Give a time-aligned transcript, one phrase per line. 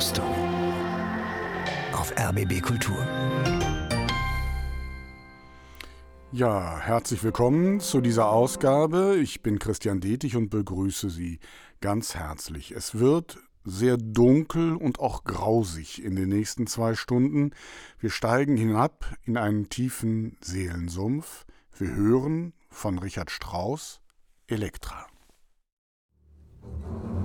[0.00, 0.24] Verkostung
[1.92, 2.96] auf RBB Kultur.
[6.32, 9.18] Ja, herzlich willkommen zu dieser Ausgabe.
[9.20, 11.38] Ich bin Christian Detig und begrüße Sie
[11.82, 12.70] ganz herzlich.
[12.70, 17.50] Es wird sehr dunkel und auch grausig in den nächsten zwei Stunden.
[17.98, 21.44] Wir steigen hinab in einen tiefen Seelensumpf.
[21.76, 24.00] Wir hören von Richard Strauss
[24.46, 25.06] Elektra.
[26.62, 27.19] Ganz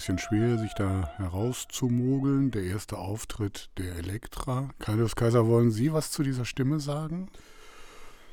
[0.00, 2.50] bisschen schwer, sich da herauszumogeln.
[2.50, 4.70] Der erste Auftritt der Elektra.
[4.78, 7.28] Kaius Kaiser, wollen Sie was zu dieser Stimme sagen?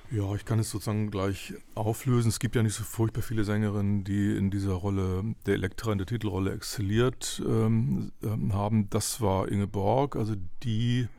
[0.10, 2.30] Ja, ich kann es sozusagen gleich auflösen.
[2.30, 5.98] Es gibt ja nicht so furchtbar viele Sängerinnen, die in dieser Rolle der Elektra in
[5.98, 8.90] der Titelrolle exzelliert ähm, ähm haben.
[8.90, 11.10] Das war Inge Borg, also die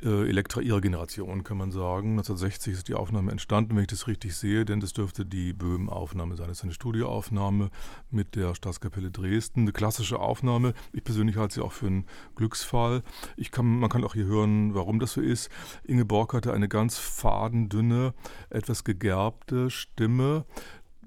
[0.00, 2.10] Elektra ihrer Generation, kann man sagen.
[2.10, 6.36] 1960 ist die Aufnahme entstanden, wenn ich das richtig sehe, denn das dürfte die Böhm-Aufnahme
[6.36, 6.48] sein.
[6.48, 7.70] Das ist eine Studioaufnahme
[8.10, 10.74] mit der Staatskapelle Dresden, eine klassische Aufnahme.
[10.92, 12.06] Ich persönlich halte sie auch für einen
[12.36, 13.02] Glücksfall.
[13.36, 15.50] Ich kann, man kann auch hier hören, warum das so ist.
[15.84, 18.14] Inge Borg hatte eine ganz fadendünne,
[18.50, 20.44] etwas gegerbte Stimme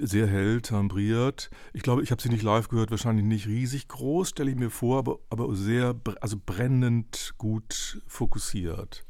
[0.01, 1.49] sehr hell timbriert.
[1.73, 4.69] Ich glaube, ich habe sie nicht live gehört, wahrscheinlich nicht riesig groß, stelle ich mir
[4.69, 9.05] vor, aber, aber sehr, also brennend gut fokussiert.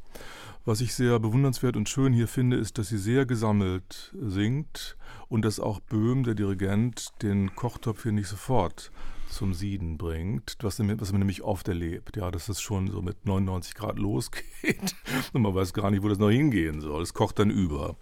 [0.64, 4.96] Was ich sehr bewundernswert und schön hier finde, ist, dass sie sehr gesammelt singt
[5.28, 8.92] und dass auch Böhm, der Dirigent, den Kochtopf hier nicht sofort
[9.32, 13.26] zum Sieden bringt, was, was man nämlich oft erlebt, ja, dass es schon so mit
[13.26, 14.94] 99 Grad losgeht
[15.32, 17.02] und man weiß gar nicht, wo das noch hingehen soll.
[17.02, 17.96] Es kocht dann über.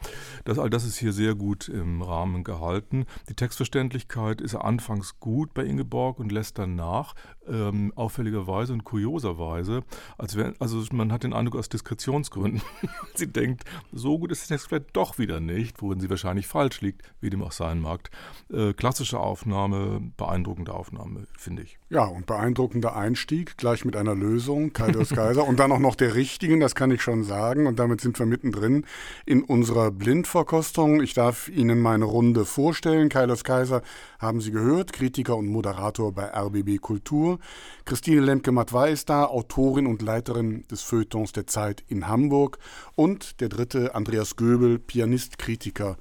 [0.44, 3.06] Das, all das ist hier sehr gut im Rahmen gehalten.
[3.29, 7.15] Die Textverständlichkeit ist anfangs gut bei Ingeborg und lässt dann nach,
[7.50, 9.83] ähm, auffälligerweise und kurioserweise,
[10.19, 12.62] als wenn, also man hat den Eindruck aus Diskretionsgründen,
[13.15, 16.81] sie denkt, so gut ist der Text vielleicht doch wieder nicht, worin sie wahrscheinlich falsch
[16.81, 18.11] liegt, wie dem auch sein mag.
[18.53, 21.78] Äh, klassische Aufnahme, beeindruckende Aufnahme, finde ich.
[21.88, 26.14] Ja, und beeindruckender Einstieg, gleich mit einer Lösung, Kaidos Kaiser, und dann auch noch der
[26.14, 28.84] richtigen, das kann ich schon sagen, und damit sind wir mittendrin
[29.26, 31.00] in unserer Blindverkostung.
[31.00, 33.08] Ich darf Ihnen meine Runde vorstellen.
[33.08, 33.82] Kaidos Kaiser
[34.19, 37.38] haben Sie gehört, Kritiker und Moderator bei RBB Kultur.
[37.84, 42.58] Christine Lemke-Matwei ist da, Autorin und Leiterin des Feuilletons der Zeit in Hamburg.
[42.94, 45.96] Und der dritte, Andreas Göbel, Pianist, Kritiker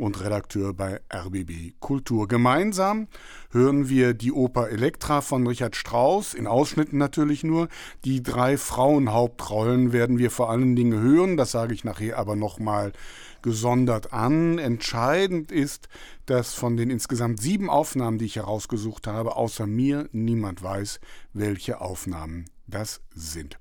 [0.00, 2.26] und Redakteur bei RBB Kultur.
[2.26, 3.06] Gemeinsam
[3.50, 7.68] hören wir die Oper Elektra von Richard Strauss, in Ausschnitten natürlich nur.
[8.04, 12.92] Die drei Frauenhauptrollen werden wir vor allen Dingen hören, das sage ich nachher aber nochmal
[13.42, 14.58] gesondert an.
[14.58, 15.88] Entscheidend ist,
[16.26, 21.00] dass von den insgesamt sieben Aufnahmen, die ich herausgesucht habe, außer mir niemand weiß,
[21.32, 23.58] welche Aufnahmen das sind.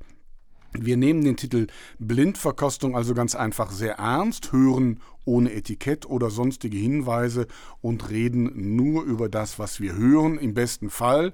[0.74, 1.68] Wir nehmen den Titel
[1.98, 7.48] Blindverkostung also ganz einfach sehr ernst, hören ohne Etikett oder sonstige Hinweise
[7.82, 10.38] und reden nur über das, was wir hören.
[10.38, 11.32] Im besten Fall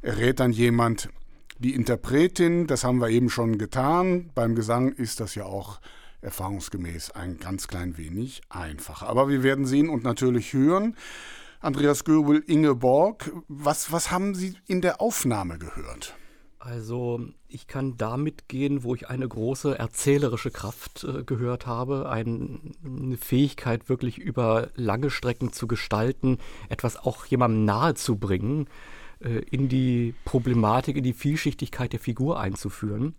[0.00, 1.08] errät dann jemand
[1.58, 4.30] die Interpretin, das haben wir eben schon getan.
[4.34, 5.80] Beim Gesang ist das ja auch
[6.20, 9.08] erfahrungsgemäß ein ganz klein wenig einfacher.
[9.08, 10.96] Aber wir werden sehen und natürlich hören.
[11.60, 16.14] Andreas Göbel, Inge Borg, was, was haben Sie in der Aufnahme gehört?
[16.64, 22.72] Also ich kann damit gehen, wo ich eine große erzählerische Kraft äh, gehört habe, ein,
[22.82, 26.38] eine Fähigkeit wirklich über lange Strecken zu gestalten,
[26.70, 28.66] etwas auch jemandem nahezubringen,
[29.20, 33.14] äh, in die Problematik, in die Vielschichtigkeit der Figur einzuführen.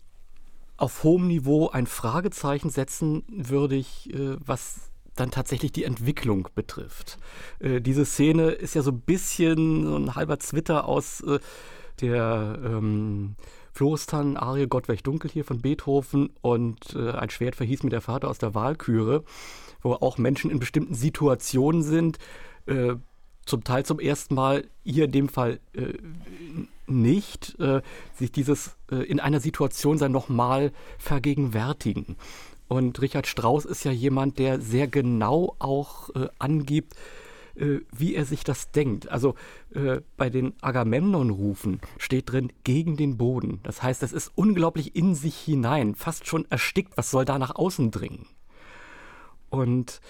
[0.77, 7.19] Auf hohem Niveau ein Fragezeichen setzen würde ich, äh, was dann tatsächlich die Entwicklung betrifft.
[7.59, 11.39] Äh, diese Szene ist ja so ein bisschen so ein halber Zwitter aus äh,
[12.01, 13.35] der ähm,
[13.73, 18.29] Florestan-Arie Gott welch dunkel hier von Beethoven und äh, ein Schwert verhieß mir der Vater
[18.29, 19.23] aus der Wahlküre,
[19.81, 22.17] wo auch Menschen in bestimmten Situationen sind,
[22.67, 22.95] äh,
[23.45, 25.93] zum Teil zum ersten Mal, hier in dem Fall äh,
[26.87, 27.81] nicht, äh,
[28.15, 32.15] sich dieses äh, in einer Situation sein nochmal vergegenwärtigen.
[32.67, 36.95] Und Richard Strauss ist ja jemand, der sehr genau auch äh, angibt,
[37.55, 39.09] äh, wie er sich das denkt.
[39.09, 39.35] Also
[39.73, 43.59] äh, bei den Agamemnon-Rufen steht drin gegen den Boden.
[43.63, 46.97] Das heißt, es ist unglaublich in sich hinein, fast schon erstickt.
[46.97, 48.27] Was soll da nach außen dringen?
[49.49, 50.01] Und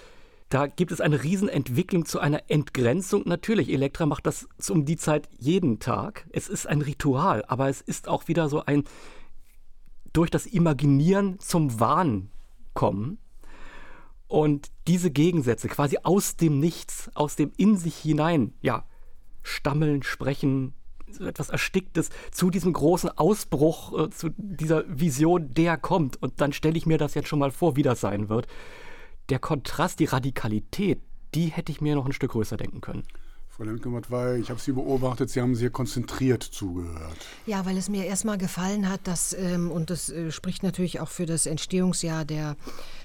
[0.48, 3.22] da gibt es eine Riesenentwicklung zu einer Entgrenzung.
[3.26, 6.26] Natürlich, Elektra macht das um die Zeit jeden Tag.
[6.30, 8.84] Es ist ein Ritual, aber es ist auch wieder so ein
[10.12, 12.30] durch das Imaginieren zum Wahn
[12.74, 13.18] kommen.
[14.28, 18.84] Und diese Gegensätze quasi aus dem Nichts, aus dem in sich hinein, ja,
[19.42, 20.74] stammeln, sprechen,
[21.08, 26.20] so etwas Ersticktes zu diesem großen Ausbruch, äh, zu dieser Vision, der kommt.
[26.20, 28.48] Und dann stelle ich mir das jetzt schon mal vor, wie das sein wird.
[29.28, 31.00] Der Kontrast, die Radikalität,
[31.34, 33.04] die hätte ich mir noch ein Stück größer denken können.
[33.56, 34.08] Frau Lemke-Matt,
[34.38, 37.16] ich habe Sie beobachtet, Sie haben sehr konzentriert zugehört.
[37.46, 41.08] Ja, weil es mir erstmal gefallen hat, dass, ähm, und das äh, spricht natürlich auch
[41.08, 42.56] für das Entstehungsjahr der,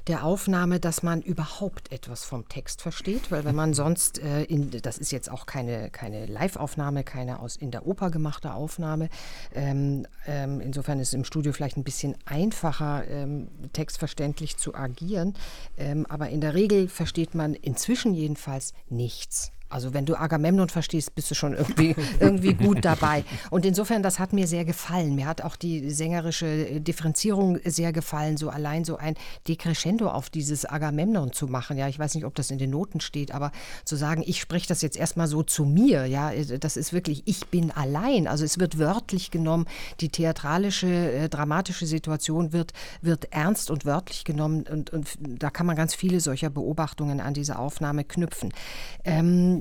[0.07, 4.71] der Aufnahme, dass man überhaupt etwas vom Text versteht, weil wenn man sonst, äh, in,
[4.71, 9.07] das ist jetzt auch keine, keine Live-Aufnahme, keine aus in der Oper gemachte Aufnahme,
[9.55, 15.33] ähm, ähm, insofern ist es im Studio vielleicht ein bisschen einfacher, ähm, textverständlich zu agieren,
[15.77, 19.53] ähm, aber in der Regel versteht man inzwischen jedenfalls nichts.
[19.71, 23.23] Also wenn du Agamemnon verstehst, bist du schon irgendwie, irgendwie gut dabei.
[23.49, 25.15] Und insofern, das hat mir sehr gefallen.
[25.15, 29.15] Mir hat auch die sängerische Differenzierung sehr gefallen, so allein so ein
[29.47, 31.77] Decrescendo auf dieses Agamemnon zu machen.
[31.77, 33.51] Ja, ich weiß nicht, ob das in den Noten steht, aber
[33.85, 37.47] zu sagen, ich spreche das jetzt erstmal so zu mir, ja, das ist wirklich, ich
[37.47, 38.27] bin allein.
[38.27, 39.65] Also es wird wörtlich genommen,
[39.99, 45.65] die theatralische, äh, dramatische Situation wird, wird ernst und wörtlich genommen und, und da kann
[45.65, 48.53] man ganz viele solcher Beobachtungen an diese Aufnahme knüpfen.
[49.03, 49.60] Ähm,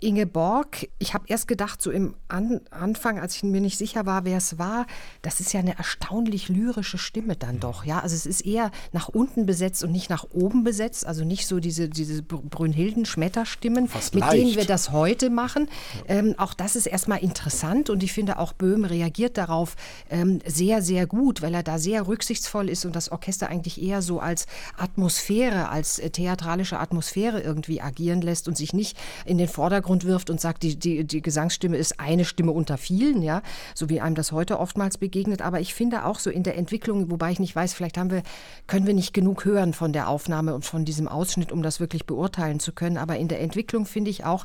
[0.00, 4.24] Ingeborg, ich habe erst gedacht, so im An Anfang, als ich mir nicht sicher war,
[4.24, 4.86] wer es war,
[5.22, 7.84] das ist ja eine erstaunlich lyrische Stimme dann doch.
[7.84, 11.04] Ja, also es ist eher nach unten besetzt und nicht nach oben besetzt.
[11.04, 14.32] Also nicht so diese, diese Brünnhilden-Schmetterstimmen, mit leicht.
[14.32, 15.68] denen wir das heute machen.
[16.06, 19.74] Ähm, auch das ist erstmal interessant und ich finde auch Böhm reagiert darauf
[20.10, 24.02] ähm, sehr, sehr gut, weil er da sehr rücksichtsvoll ist und das Orchester eigentlich eher
[24.02, 29.48] so als Atmosphäre, als äh, theatralische Atmosphäre irgendwie agieren lässt und sich nicht in den
[29.48, 33.42] Vordergrund Vordergrund wirft und sagt, die, die, die Gesangsstimme ist eine Stimme unter vielen, ja,
[33.74, 35.40] so wie einem das heute oftmals begegnet.
[35.40, 38.22] Aber ich finde auch so in der Entwicklung, wobei ich nicht weiß, vielleicht haben wir,
[38.66, 42.04] können wir nicht genug hören von der Aufnahme und von diesem Ausschnitt, um das wirklich
[42.04, 42.98] beurteilen zu können.
[42.98, 44.44] Aber in der Entwicklung finde ich auch,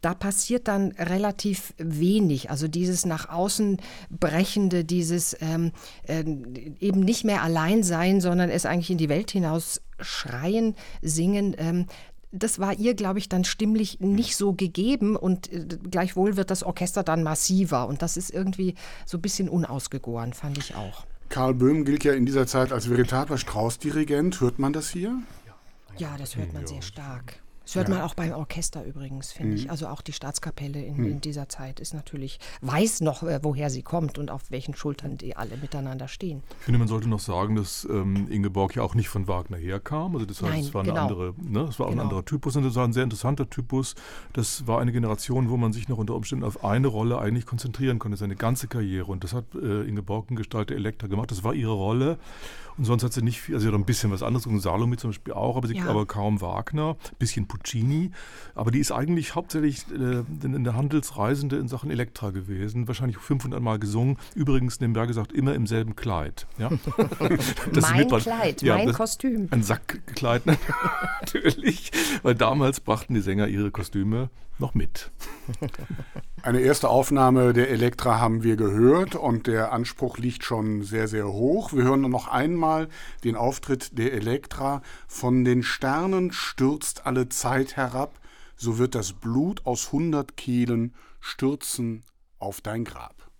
[0.00, 2.50] da passiert dann relativ wenig.
[2.50, 3.76] Also dieses nach außen
[4.08, 5.72] brechende, dieses ähm,
[6.04, 6.24] äh,
[6.80, 11.86] eben nicht mehr allein sein, sondern es eigentlich in die Welt hinaus schreien, singen, ähm,
[12.32, 16.62] das war ihr, glaube ich, dann stimmlich nicht so gegeben und äh, gleichwohl wird das
[16.62, 18.74] Orchester dann massiver und das ist irgendwie
[19.06, 21.06] so ein bisschen unausgegoren, fand ich auch.
[21.28, 24.40] Karl Böhm gilt ja in dieser Zeit als veritabler Strauß-Dirigent.
[24.40, 25.16] Hört man das hier?
[25.96, 27.40] Ja, das hört man sehr stark.
[27.70, 27.94] Das hört ja.
[27.94, 29.56] man auch beim Orchester übrigens, finde mhm.
[29.58, 29.70] ich.
[29.70, 31.04] Also auch die Staatskapelle in, mhm.
[31.04, 35.16] in, dieser Zeit ist natürlich, weiß noch, äh, woher sie kommt und auf welchen Schultern
[35.16, 36.42] die alle miteinander stehen.
[36.58, 40.14] Ich finde, man sollte noch sagen, dass ähm, Ingeborg ja auch nicht von Wagner herkam.
[40.14, 40.94] Also das, heißt, Nein, das war, genau.
[40.96, 42.02] eine andere, ne, das war auch genau.
[42.02, 43.94] ein anderer Typus und das war ein sehr interessanter Typus.
[44.32, 48.00] Das war eine Generation, wo man sich noch unter Umständen auf eine Rolle eigentlich konzentrieren
[48.00, 49.12] konnte, seine ganze Karriere.
[49.12, 51.30] Und das hat äh, Ingeborg in Gestalt der Elektra gemacht.
[51.30, 52.18] Das war ihre Rolle.
[52.80, 54.96] Und sonst hat sie nicht viel, also sie hat ein bisschen was anderes, und Salome
[54.96, 55.84] zum Beispiel auch, aber, sie, ja.
[55.84, 58.10] aber kaum Wagner, ein bisschen Puccini.
[58.54, 63.78] Aber die ist eigentlich hauptsächlich äh, eine Handelsreisende in Sachen Elektra gewesen, wahrscheinlich 500 Mal
[63.78, 64.16] gesungen.
[64.34, 66.46] Übrigens, nebenbei gesagt, immer im selben Kleid.
[66.56, 66.70] Ja?
[67.82, 69.48] mein Kleid, ja, mein Kostüm.
[69.50, 70.46] Ein Sackkleid
[71.20, 75.10] natürlich, weil damals brachten die Sänger ihre Kostüme noch mit.
[76.42, 81.28] Eine erste Aufnahme der Elektra haben wir gehört und der Anspruch liegt schon sehr, sehr
[81.28, 81.72] hoch.
[81.72, 82.88] Wir hören noch einmal
[83.24, 84.82] den Auftritt der Elektra.
[85.06, 88.18] Von den Sternen stürzt alle Zeit herab,
[88.56, 92.04] so wird das Blut aus hundert Kehlen stürzen
[92.38, 93.30] auf dein Grab.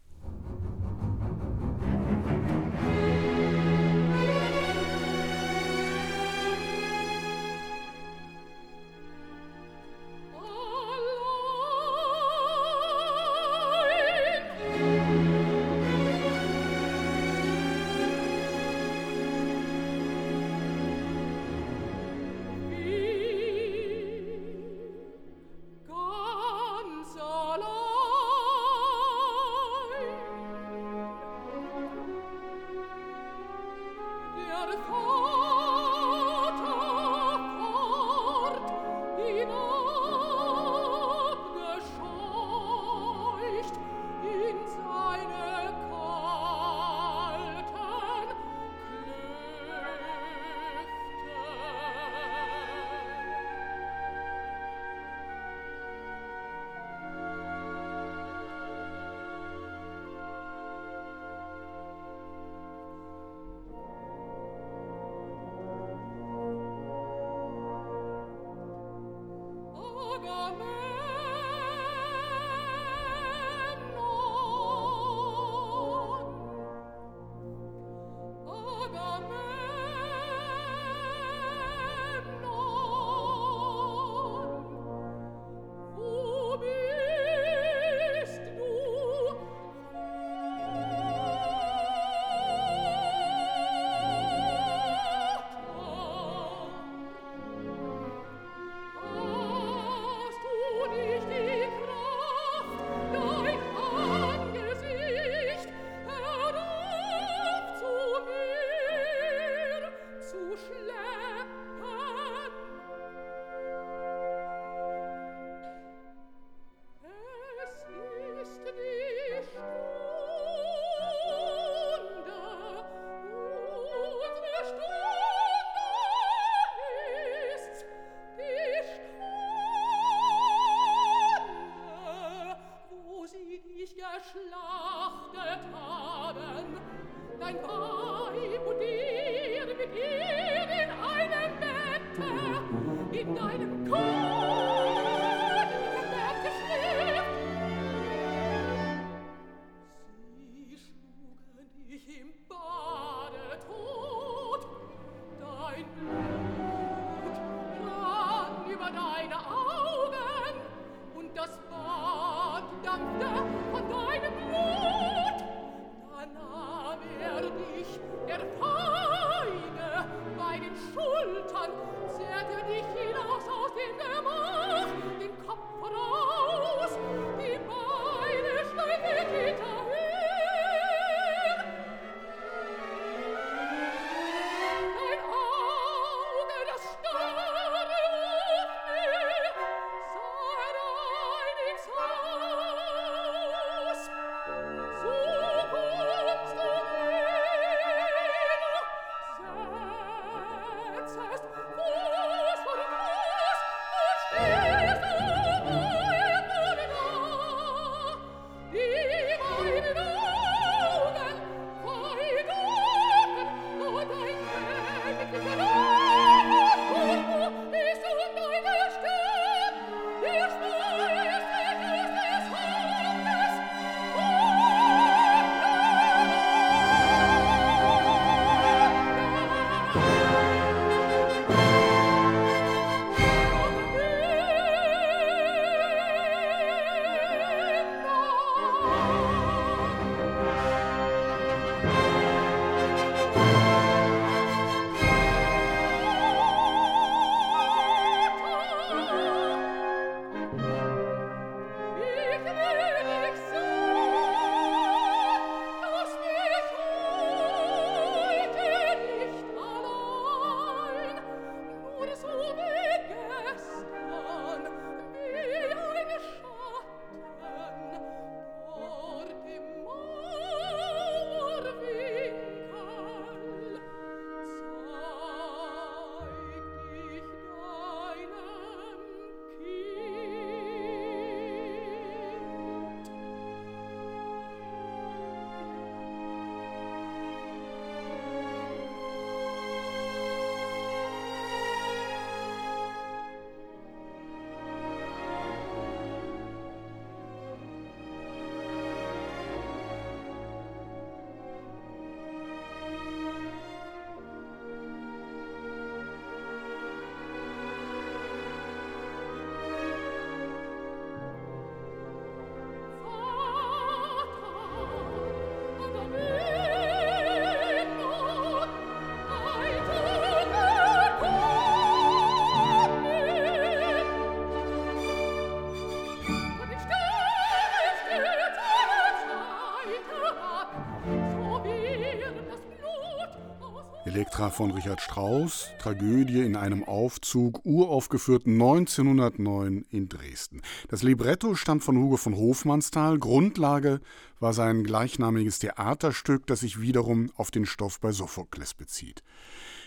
[334.51, 340.63] Von Richard Strauss, Tragödie in einem Aufzug, uraufgeführt 1909 in Dresden.
[340.89, 343.19] Das Libretto stammt von Hugo von Hofmannsthal.
[343.19, 344.01] Grundlage
[344.41, 349.23] war sein gleichnamiges Theaterstück, das sich wiederum auf den Stoff bei Sophokles bezieht.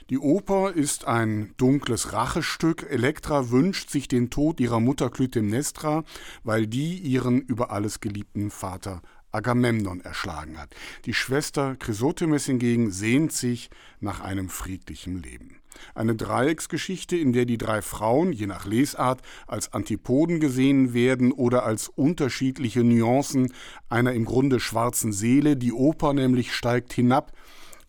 [0.09, 2.89] Die Oper ist ein dunkles Rachestück.
[2.89, 6.03] Elektra wünscht sich den Tod ihrer Mutter Clytemnestra,
[6.43, 9.01] weil die ihren über alles geliebten Vater
[9.33, 10.73] Agamemnon erschlagen hat.
[11.05, 13.69] Die Schwester Chrysothemis hingegen sehnt sich
[13.99, 15.57] nach einem friedlichen Leben.
[15.95, 21.65] Eine Dreiecksgeschichte, in der die drei Frauen, je nach Lesart, als Antipoden gesehen werden oder
[21.65, 23.51] als unterschiedliche Nuancen
[23.89, 25.57] einer im Grunde schwarzen Seele.
[25.57, 27.33] Die Oper nämlich steigt hinab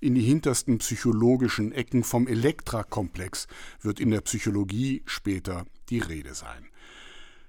[0.00, 3.46] in die hintersten psychologischen Ecken vom Elektra-Komplex,
[3.80, 6.68] wird in der Psychologie später die Rede sein.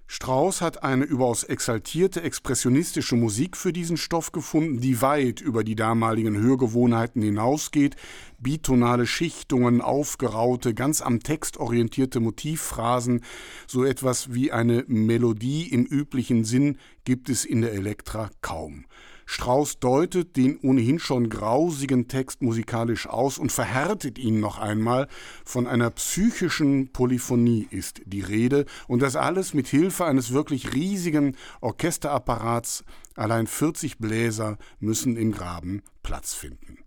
[0.08, 5.76] Strauss hat eine überaus exaltierte expressionistische Musik für diesen Stoff gefunden, die weit über die
[5.76, 7.96] damaligen Hörgewohnheiten hinausgeht,
[8.38, 13.24] bitonale Schichtungen, aufgeraute, ganz am Text orientierte Motivphrasen,
[13.66, 18.86] so etwas wie eine Melodie im üblichen Sinn gibt es in der Elektra kaum.
[19.26, 25.08] Strauss deutet den ohnehin schon grausigen Text musikalisch aus und verhärtet ihn noch einmal.
[25.44, 31.36] Von einer psychischen Polyphonie ist die Rede und das alles mit Hilfe eines wirklich riesigen
[31.62, 32.84] Orchesterapparats.
[33.16, 36.85] Allein 40 Bläser müssen im Graben Platz finden.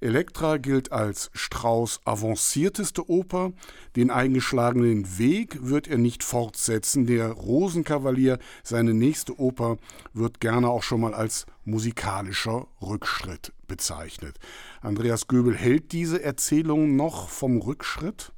[0.00, 3.52] Elektra gilt als Strauss avancierteste Oper.
[3.96, 7.06] Den eingeschlagenen Weg wird er nicht fortsetzen.
[7.06, 9.78] Der Rosenkavalier, seine nächste Oper,
[10.12, 14.38] wird gerne auch schon mal als musikalischer Rückschritt bezeichnet.
[14.80, 18.32] Andreas Göbel hält diese Erzählung noch vom Rückschritt?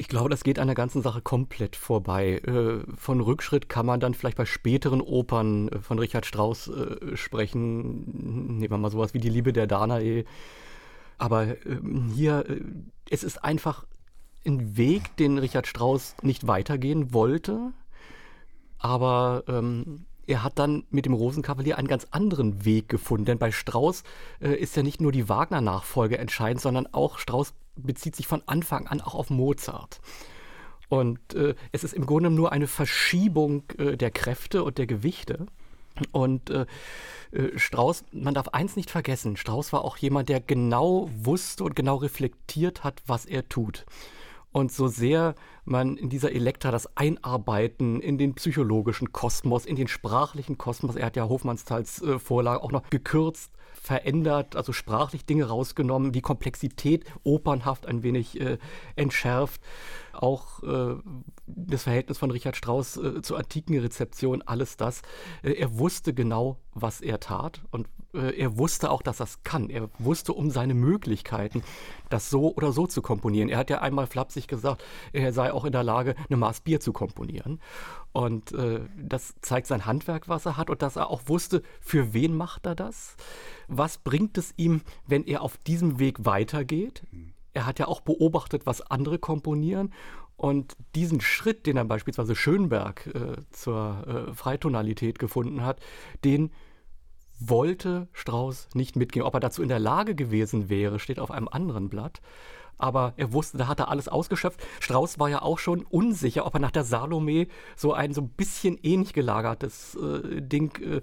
[0.00, 2.38] Ich glaube, das geht an der ganzen Sache komplett vorbei.
[2.38, 7.18] Äh, von Rückschritt kann man dann vielleicht bei späteren Opern äh, von Richard Strauss äh,
[7.18, 8.56] sprechen.
[8.60, 10.24] Nehmen wir mal sowas wie Die Liebe der Danae.
[11.18, 12.46] Aber ähm, hier,
[13.10, 13.84] es ist einfach
[14.46, 17.74] ein Weg, den Richard Strauss nicht weitergehen wollte.
[18.78, 23.24] Aber ähm, er hat dann mit dem Rosenkavalier einen ganz anderen Weg gefunden.
[23.24, 24.04] Denn bei Strauss
[24.40, 28.86] äh, ist ja nicht nur die Wagner-Nachfolge entscheidend, sondern auch Strauss bezieht sich von Anfang
[28.86, 30.00] an auch auf Mozart.
[30.88, 35.46] Und äh, es ist im Grunde nur eine Verschiebung äh, der Kräfte und der Gewichte.
[36.12, 36.66] Und äh,
[37.32, 41.74] äh, Strauß, man darf eins nicht vergessen, Strauß war auch jemand, der genau wusste und
[41.74, 43.84] genau reflektiert hat, was er tut.
[44.52, 45.34] Und so sehr
[45.64, 51.06] man in dieser Elektra das Einarbeiten in den psychologischen Kosmos, in den sprachlichen Kosmos, er
[51.06, 57.04] hat ja Hofmannsthals äh, Vorlage auch noch gekürzt, verändert, also sprachlich Dinge rausgenommen, die Komplexität
[57.22, 58.58] opernhaft ein wenig äh,
[58.96, 59.60] entschärft.
[60.12, 60.96] Auch äh,
[61.46, 65.02] das Verhältnis von Richard Strauss äh, zur antiken Rezeption, alles das.
[65.42, 69.42] Äh, er wusste genau, was er tat und äh, er wusste auch, dass er es
[69.44, 69.70] kann.
[69.70, 71.62] Er wusste um seine Möglichkeiten,
[72.08, 73.48] das so oder so zu komponieren.
[73.48, 76.80] Er hat ja einmal flapsig gesagt, er sei auch in der Lage, eine Maß Bier
[76.80, 77.60] zu komponieren.
[78.12, 82.12] Und äh, das zeigt sein Handwerk, was er hat und dass er auch wusste, für
[82.12, 83.16] wen macht er das?
[83.68, 87.04] Was bringt es ihm, wenn er auf diesem Weg weitergeht?
[87.52, 89.92] Er hat ja auch beobachtet, was andere komponieren.
[90.36, 95.80] Und diesen Schritt, den er beispielsweise Schönberg äh, zur äh, Freitonalität gefunden hat,
[96.24, 96.50] den
[97.38, 99.24] wollte Strauß nicht mitgehen.
[99.24, 102.20] Ob er dazu in der Lage gewesen wäre, steht auf einem anderen Blatt.
[102.80, 104.60] Aber er wusste, da hat er alles ausgeschöpft.
[104.80, 108.28] Strauß war ja auch schon unsicher, ob er nach der Salome so ein so ein
[108.30, 110.96] bisschen ähnlich gelagertes äh, Ding äh,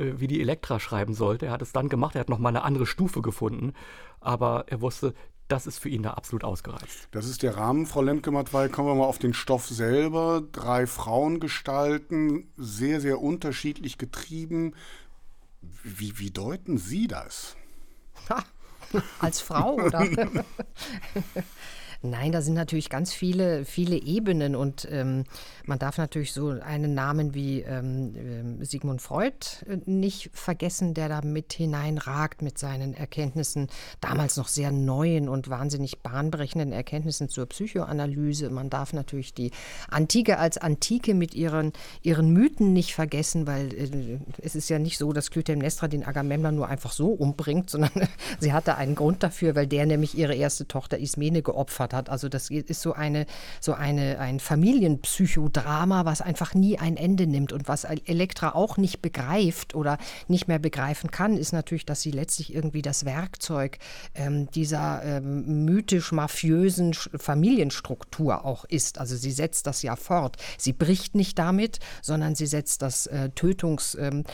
[0.00, 1.46] äh wie die Elektra schreiben sollte.
[1.46, 3.72] Er hat es dann gemacht, er hat nochmal eine andere Stufe gefunden.
[4.20, 5.14] Aber er wusste,
[5.48, 7.08] das ist für ihn da absolut ausgereizt.
[7.12, 8.68] Das ist der Rahmen, Frau Lemke-Matwei.
[8.68, 10.42] Kommen wir mal auf den Stoff selber.
[10.52, 14.74] Drei Frauengestalten, sehr, sehr unterschiedlich getrieben.
[15.60, 17.56] Wie, wie deuten Sie das?
[18.28, 18.42] Ha,
[19.18, 20.06] als Frau, oder?
[22.10, 25.24] Nein, da sind natürlich ganz viele, viele Ebenen und ähm,
[25.64, 29.34] man darf natürlich so einen Namen wie ähm, ähm, Sigmund Freud
[29.68, 33.68] äh, nicht vergessen, der da mit hineinragt mit seinen Erkenntnissen,
[34.00, 38.50] damals noch sehr neuen und wahnsinnig bahnbrechenden Erkenntnissen zur Psychoanalyse.
[38.50, 39.50] Man darf natürlich die
[39.88, 44.98] Antike als Antike mit ihren, ihren Mythen nicht vergessen, weil äh, es ist ja nicht
[44.98, 47.90] so, dass Clytemnestra den Agamemnon nur einfach so umbringt, sondern
[48.38, 51.95] sie hatte einen Grund dafür, weil der nämlich ihre erste Tochter Ismene geopfert hat.
[52.08, 53.26] Also das ist so eine,
[53.60, 59.02] so eine, ein Familienpsychodrama, was einfach nie ein Ende nimmt und was Elektra auch nicht
[59.02, 63.78] begreift oder nicht mehr begreifen kann, ist natürlich, dass sie letztlich irgendwie das Werkzeug
[64.14, 68.98] ähm, dieser ähm, mythisch-mafiösen Familienstruktur auch ist.
[68.98, 70.36] Also sie setzt das ja fort.
[70.58, 74.24] Sie bricht nicht damit, sondern sie setzt das äh, Tötungswerk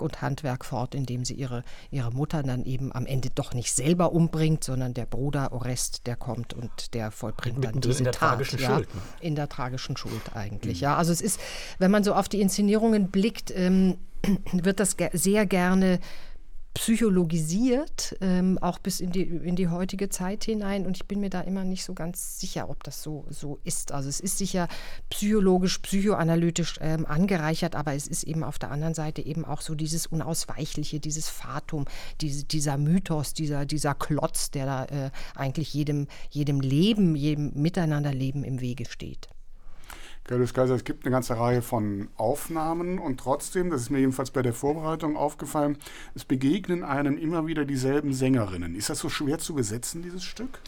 [0.00, 3.72] ähm, und Handwerk fort, indem sie ihre, ihre Mutter dann eben am Ende doch nicht
[3.72, 8.12] selber umbringt, sondern der Bruder Orest, der kommt und der vollbringt dann diese in der
[8.12, 8.30] Tat.
[8.30, 8.94] Tragischen ja, Schuld.
[8.94, 9.00] Ne?
[9.20, 10.78] In der tragischen Schuld eigentlich.
[10.78, 10.84] Mhm.
[10.84, 11.40] Ja, also es ist,
[11.78, 13.96] wenn man so auf die Inszenierungen blickt, ähm,
[14.52, 16.00] wird das ge sehr gerne
[16.76, 20.86] psychologisiert, ähm, auch bis in die, in die heutige Zeit hinein.
[20.86, 23.92] Und ich bin mir da immer nicht so ganz sicher, ob das so, so ist.
[23.92, 24.68] Also es ist sicher
[25.08, 29.74] psychologisch, psychoanalytisch ähm, angereichert, aber es ist eben auf der anderen Seite eben auch so
[29.74, 31.86] dieses Unausweichliche, dieses Fatum,
[32.20, 38.44] diese, dieser Mythos, dieser, dieser Klotz, der da äh, eigentlich jedem, jedem Leben, jedem Miteinanderleben
[38.44, 39.28] im Wege steht.
[40.26, 44.32] Gerlus Kaiser, es gibt eine ganze Reihe von Aufnahmen und trotzdem, das ist mir jedenfalls
[44.32, 45.78] bei der Vorbereitung aufgefallen,
[46.16, 48.74] es begegnen einem immer wieder dieselben Sängerinnen.
[48.74, 50.58] Ist das so schwer zu besetzen, dieses Stück?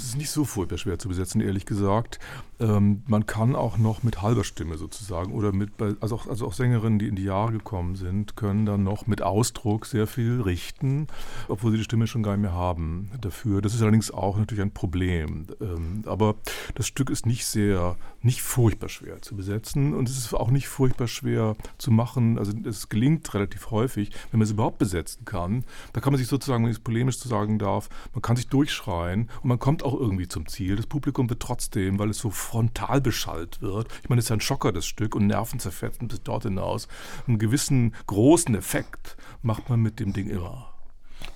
[0.00, 2.18] Es ist nicht so furchtbar schwer zu besetzen, ehrlich gesagt.
[2.58, 6.54] Ähm, man kann auch noch mit halber Stimme sozusagen oder mit, also auch, also auch
[6.54, 11.06] Sängerinnen, die in die Jahre gekommen sind, können dann noch mit Ausdruck sehr viel richten,
[11.48, 13.60] obwohl sie die Stimme schon gar nicht mehr haben dafür.
[13.60, 15.46] Das ist allerdings auch natürlich ein Problem.
[15.60, 16.36] Ähm, aber
[16.74, 20.68] das Stück ist nicht sehr, nicht furchtbar schwer zu besetzen und es ist auch nicht
[20.68, 22.38] furchtbar schwer zu machen.
[22.38, 25.64] Also es gelingt relativ häufig, wenn man es überhaupt besetzen kann.
[25.92, 28.48] Da kann man sich sozusagen, wenn ich es polemisch zu sagen darf, man kann sich
[28.48, 30.76] durchschreien und man kommt auch auch irgendwie zum Ziel.
[30.76, 34.40] Das Publikum wird trotzdem, weil es so frontal beschallt wird, ich meine, es ist ein
[34.40, 36.88] Schocker, das Stück, und nervenzerfetzend bis dort hinaus,
[37.26, 40.69] einen gewissen großen Effekt macht man mit dem Ding immer.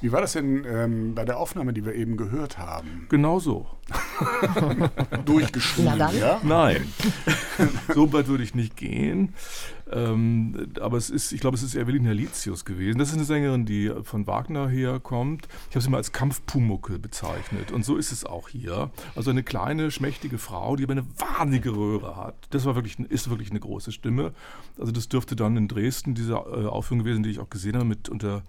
[0.05, 3.07] Wie war das denn ähm, bei der Aufnahme, die wir eben gehört haben?
[3.09, 3.67] Genau so.
[5.25, 6.43] Durchgeschrieben, ja?
[6.43, 6.87] Nein,
[7.95, 9.33] so weit würde ich nicht gehen.
[9.91, 12.99] Ähm, aber es ist, ich glaube, es ist Evelyn Herlitius gewesen.
[12.99, 15.49] Das ist eine Sängerin, die von Wagner herkommt.
[15.71, 17.73] Ich habe sie mal als Kampfpumucke bezeichnet.
[17.73, 18.91] Und so ist es auch hier.
[19.17, 22.35] Also eine kleine, schmächtige Frau, die aber eine wahnsinnige Röhre hat.
[22.51, 24.35] Das war wirklich, ist wirklich eine große Stimme.
[24.79, 27.87] Also das dürfte dann in Dresden diese äh, Aufführung gewesen, die ich auch gesehen habe,
[27.87, 28.43] mit unter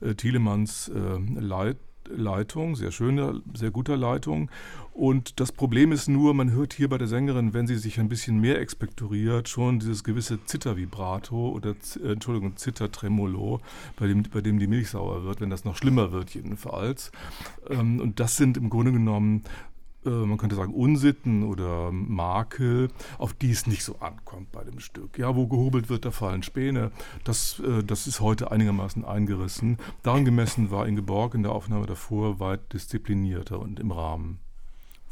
[0.00, 1.78] äh, Thielemanns äh, Leit
[2.08, 4.50] Leitung, sehr schöne, sehr guter Leitung.
[4.92, 8.08] Und das Problem ist nur, man hört hier bei der Sängerin, wenn sie sich ein
[8.08, 13.60] bisschen mehr expektoriert, schon dieses gewisse Zittervibrato oder, äh, Entschuldigung, Zittertremolo,
[13.96, 17.10] bei dem, bei dem die Milch sauer wird, wenn das noch schlimmer wird jedenfalls.
[17.68, 19.42] Ähm, und das sind im Grunde genommen
[20.04, 22.88] äh, man könnte sagen, Unsitten oder Makel,
[23.18, 25.18] auf die es nicht so ankommt bei dem Stück.
[25.18, 26.90] Ja, wo gehobelt wird, da fallen Späne.
[27.24, 29.78] Das, äh, das ist heute einigermaßen eingerissen.
[30.02, 34.43] Daran gemessen war Ingeborg in der Aufnahme davor weit disziplinierter und im Rahmen.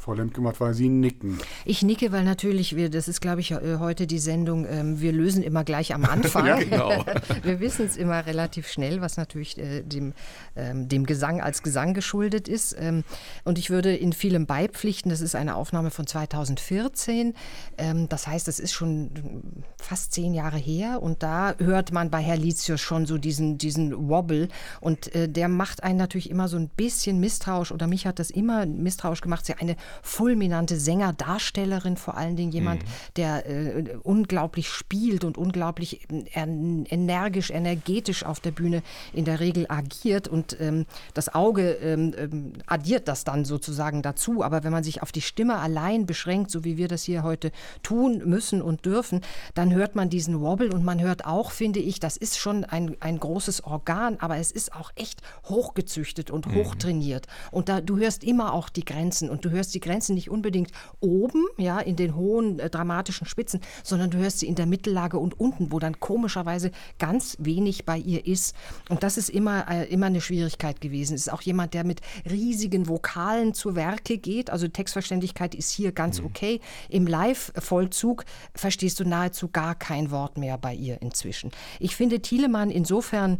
[0.03, 1.39] Frau Lemke macht, weil Sie nicken.
[1.63, 5.13] Ich nicke, weil natürlich, wir, das ist, glaube ich, äh, heute die Sendung, ähm, wir
[5.13, 6.45] lösen immer gleich am Anfang.
[6.47, 7.05] ja, genau.
[7.43, 10.13] wir wissen es immer relativ schnell, was natürlich äh, dem,
[10.57, 12.75] ähm, dem Gesang als Gesang geschuldet ist.
[12.77, 13.05] Ähm,
[13.45, 17.33] und ich würde in vielem beipflichten, das ist eine Aufnahme von 2014.
[17.77, 21.01] Ähm, das heißt, es ist schon fast zehn Jahre her.
[21.01, 24.49] Und da hört man bei Herr Litius schon so diesen, diesen Wobble.
[24.81, 28.31] Und äh, der macht einen natürlich immer so ein bisschen misstrauisch, oder mich hat das
[28.31, 29.45] immer misstrauisch gemacht.
[29.45, 32.87] Sie eine fulminante Sänger-Darstellerin, vor allen Dingen jemand, mhm.
[33.17, 36.45] der äh, unglaublich spielt und unglaublich äh,
[36.89, 38.81] energisch, energetisch auf der Bühne
[39.13, 44.43] in der Regel agiert und ähm, das Auge ähm, ähm, addiert das dann sozusagen dazu.
[44.43, 47.51] Aber wenn man sich auf die Stimme allein beschränkt, so wie wir das hier heute
[47.81, 49.21] tun müssen und dürfen,
[49.53, 52.95] dann hört man diesen Wobble und man hört auch, finde ich, das ist schon ein,
[52.99, 56.55] ein großes Organ, aber es ist auch echt hochgezüchtet und mhm.
[56.55, 57.27] hochtrainiert.
[57.51, 60.71] Und da, du hörst immer auch die Grenzen und du hörst die Grenzen nicht unbedingt
[60.99, 65.19] oben, ja, in den hohen äh, dramatischen Spitzen, sondern du hörst sie in der Mittellage
[65.19, 68.55] und unten, wo dann komischerweise ganz wenig bei ihr ist.
[68.89, 71.13] Und das ist immer, äh, immer eine Schwierigkeit gewesen.
[71.13, 74.49] Es ist auch jemand, der mit riesigen Vokalen zu Werke geht.
[74.49, 76.27] Also Textverständlichkeit ist hier ganz mhm.
[76.27, 76.61] okay.
[76.89, 81.51] Im Live-Vollzug verstehst du nahezu gar kein Wort mehr bei ihr inzwischen.
[81.79, 83.39] Ich finde Thielemann insofern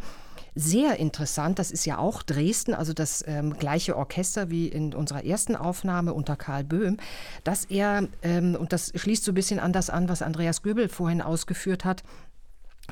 [0.55, 5.23] sehr interessant, das ist ja auch Dresden, also das ähm, gleiche Orchester wie in unserer
[5.25, 6.97] ersten Aufnahme unter Karl Böhm,
[7.43, 10.89] dass er, ähm, und das schließt so ein bisschen an das an, was Andreas Göbel
[10.89, 12.03] vorhin ausgeführt hat,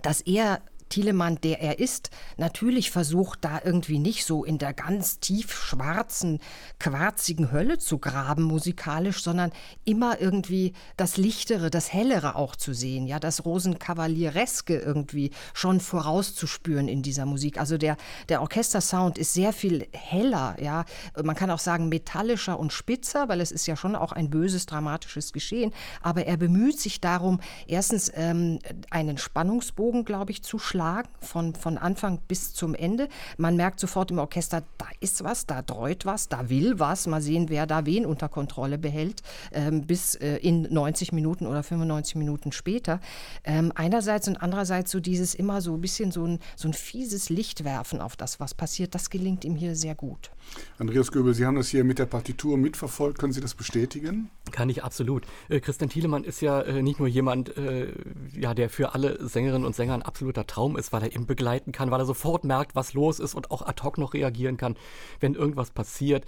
[0.01, 0.61] dass er
[0.91, 6.39] Thielemann, der er ist, natürlich versucht, da irgendwie nicht so in der ganz tief schwarzen,
[6.77, 9.51] quarzigen Hölle zu graben musikalisch, sondern
[9.85, 16.87] immer irgendwie das Lichtere, das Hellere auch zu sehen, ja, das Rosenkavaliereske irgendwie schon vorauszuspüren
[16.87, 17.59] in dieser Musik.
[17.59, 17.97] Also der,
[18.29, 20.85] der Orchestersound ist sehr viel heller, ja.
[21.23, 24.65] Man kann auch sagen metallischer und spitzer, weil es ist ja schon auch ein böses,
[24.65, 25.71] dramatisches Geschehen.
[26.01, 31.53] Aber er bemüht sich darum, erstens ähm, einen Spannungsbogen, glaube ich, zu schlagen schlagen, von,
[31.53, 33.07] von Anfang bis zum Ende.
[33.37, 37.05] Man merkt sofort im Orchester, da ist was, da dreut was, da will was.
[37.05, 41.61] Mal sehen, wer da wen unter Kontrolle behält, ähm, bis äh, in 90 Minuten oder
[41.61, 42.99] 95 Minuten später.
[43.43, 47.29] Ähm, einerseits und andererseits so dieses immer so ein bisschen so ein, so ein fieses
[47.29, 50.31] Licht werfen auf das, was passiert, das gelingt ihm hier sehr gut.
[50.79, 53.19] Andreas Göbel, Sie haben das hier mit der Partitur mitverfolgt.
[53.19, 54.29] Können Sie das bestätigen?
[54.51, 55.25] Kann ich absolut.
[55.49, 57.93] Äh, Christian Thielemann ist ja äh, nicht nur jemand, äh,
[58.33, 61.71] ja, der für alle Sängerinnen und Sänger ein absoluter Traum ist, weil er eben begleiten
[61.71, 64.77] kann, weil er sofort merkt, was los ist und auch ad hoc noch reagieren kann,
[65.19, 66.25] wenn irgendwas passiert.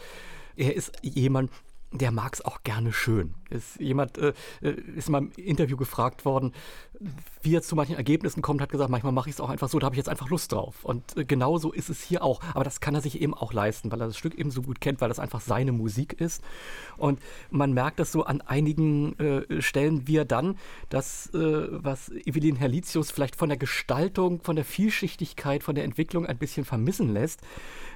[0.55, 1.51] Er ist jemand,
[1.91, 3.35] der mag es auch gerne schön.
[3.49, 6.53] Ist jemand äh, äh, ist mal im Interview gefragt worden,
[7.41, 9.79] wie er zu manchen Ergebnissen kommt, hat gesagt, manchmal mache ich es auch einfach so,
[9.79, 10.83] da habe ich jetzt einfach Lust drauf.
[10.83, 12.41] Und äh, genau so ist es hier auch.
[12.53, 14.79] Aber das kann er sich eben auch leisten, weil er das Stück eben so gut
[14.79, 16.43] kennt, weil das einfach seine Musik ist.
[16.97, 20.57] Und man merkt das so an einigen äh, Stellen, wie er dann
[20.89, 26.25] das, äh, was Evelyn Herlitius vielleicht von der Gestaltung, von der Vielschichtigkeit, von der Entwicklung
[26.25, 27.41] ein bisschen vermissen lässt,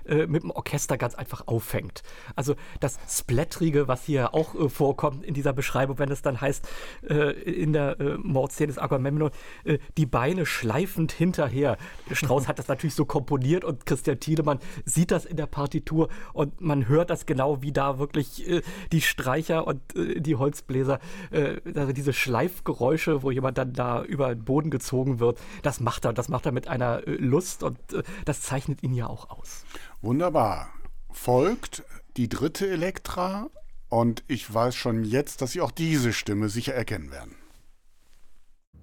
[0.06, 2.04] äh, mit dem Orchester ganz einfach auffängt.
[2.36, 6.68] Also das Splattrige, was hier auch vorkommt in dieser Beschreibung, wenn es dann heißt,
[7.10, 9.32] äh, in der äh, Mordszene des Agamemnon,
[9.64, 11.78] äh, die Beine schleifend hinterher.
[12.12, 16.62] Strauß hat das natürlich so komponiert und Christian Thielemann sieht das in der Partitur und
[16.62, 21.00] man hört das genau, wie da wirklich äh, die Streicher und äh, die Holzbläser,
[21.32, 26.06] äh, also diese Schleifgeräusche, wo jemand dann da über den Boden gezogen wird, das macht
[26.06, 26.14] er.
[26.14, 27.78] Das macht er mit einer Lust und
[28.26, 29.66] das zeichnet ihn ja auch aus.
[30.02, 30.70] Wunderbar.
[31.12, 31.84] Folgt
[32.18, 33.50] die dritte Elektra
[33.90, 37.36] und ich weiß schon jetzt, dass Sie auch diese Stimme sicher erkennen werden.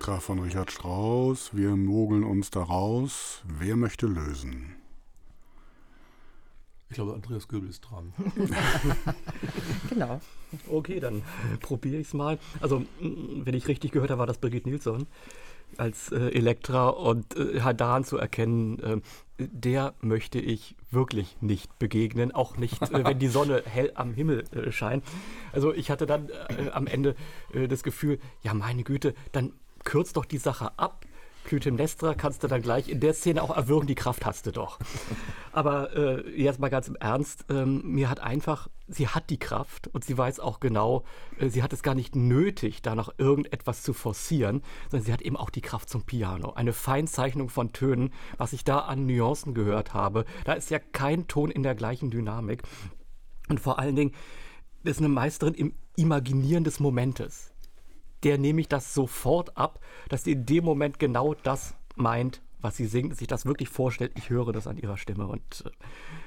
[0.00, 3.42] Elektra von Richard Strauss, wir mogeln uns da raus.
[3.44, 4.74] Wer möchte lösen?
[6.88, 8.14] Ich glaube, Andreas Göbel ist dran.
[9.90, 10.22] genau.
[10.70, 11.22] Okay, dann
[11.60, 12.38] probiere ich es mal.
[12.62, 15.06] Also, wenn ich richtig gehört habe, war das Birgit Nilsson
[15.76, 19.00] als äh, Elektra und äh, Hadan zu erkennen, äh,
[19.38, 24.44] der möchte ich wirklich nicht begegnen, auch nicht, äh, wenn die Sonne hell am Himmel
[24.52, 25.04] äh, scheint.
[25.52, 27.14] Also ich hatte dann äh, am Ende
[27.68, 29.52] das Gefühl, ja meine Güte, dann
[29.84, 31.06] kürzt doch die Sache ab
[31.44, 34.78] Clytemnestra kannst du dann gleich in der Szene auch erwürgen, die Kraft hast du doch.
[35.52, 39.88] Aber äh, jetzt mal ganz im Ernst, ähm, mir hat einfach, sie hat die Kraft
[39.88, 41.04] und sie weiß auch genau,
[41.38, 45.22] äh, sie hat es gar nicht nötig, da noch irgendetwas zu forcieren, sondern sie hat
[45.22, 46.52] eben auch die Kraft zum Piano.
[46.52, 51.26] Eine Feinzeichnung von Tönen, was ich da an Nuancen gehört habe, da ist ja kein
[51.26, 52.62] Ton in der gleichen Dynamik.
[53.48, 54.12] Und vor allen Dingen
[54.84, 57.49] ist eine Meisterin im Imaginieren des Momentes
[58.22, 62.76] der nehme ich das sofort ab, dass sie in dem Moment genau das meint, was
[62.76, 64.12] sie singt, sich das wirklich vorstellt.
[64.16, 65.70] Ich höre das an ihrer Stimme und äh,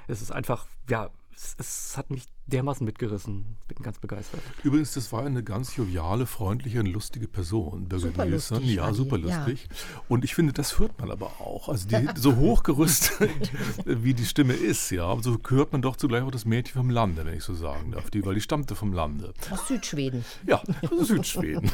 [0.08, 3.58] es ist einfach, ja, es, es, hat mich dermaßen mitgerissen.
[3.68, 4.42] Bin ganz begeistert.
[4.64, 7.88] Übrigens, das war eine ganz joviale, freundliche und lustige Person.
[7.90, 9.68] Super lustig, ja, super lustig.
[9.70, 10.02] Ja.
[10.10, 11.70] Und ich finde, das hört man aber auch.
[11.70, 13.52] Also die, so hochgerüstet,
[13.86, 17.26] wie die Stimme ist, ja, so hört man doch zugleich auch das Mädchen vom Lande,
[17.26, 19.34] wenn ich so sagen darf, die, weil die stammte vom Lande.
[19.50, 20.26] Aus Südschweden.
[20.46, 20.62] Ja,
[20.92, 21.72] aus Südschweden.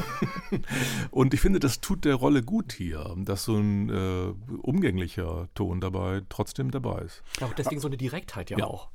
[1.11, 5.81] und ich finde, das tut der Rolle gut hier, dass so ein äh, umgänglicher Ton
[5.81, 7.23] dabei trotzdem dabei ist.
[7.39, 8.65] Ja, auch deswegen so eine Direktheit ja, ja.
[8.65, 8.89] auch.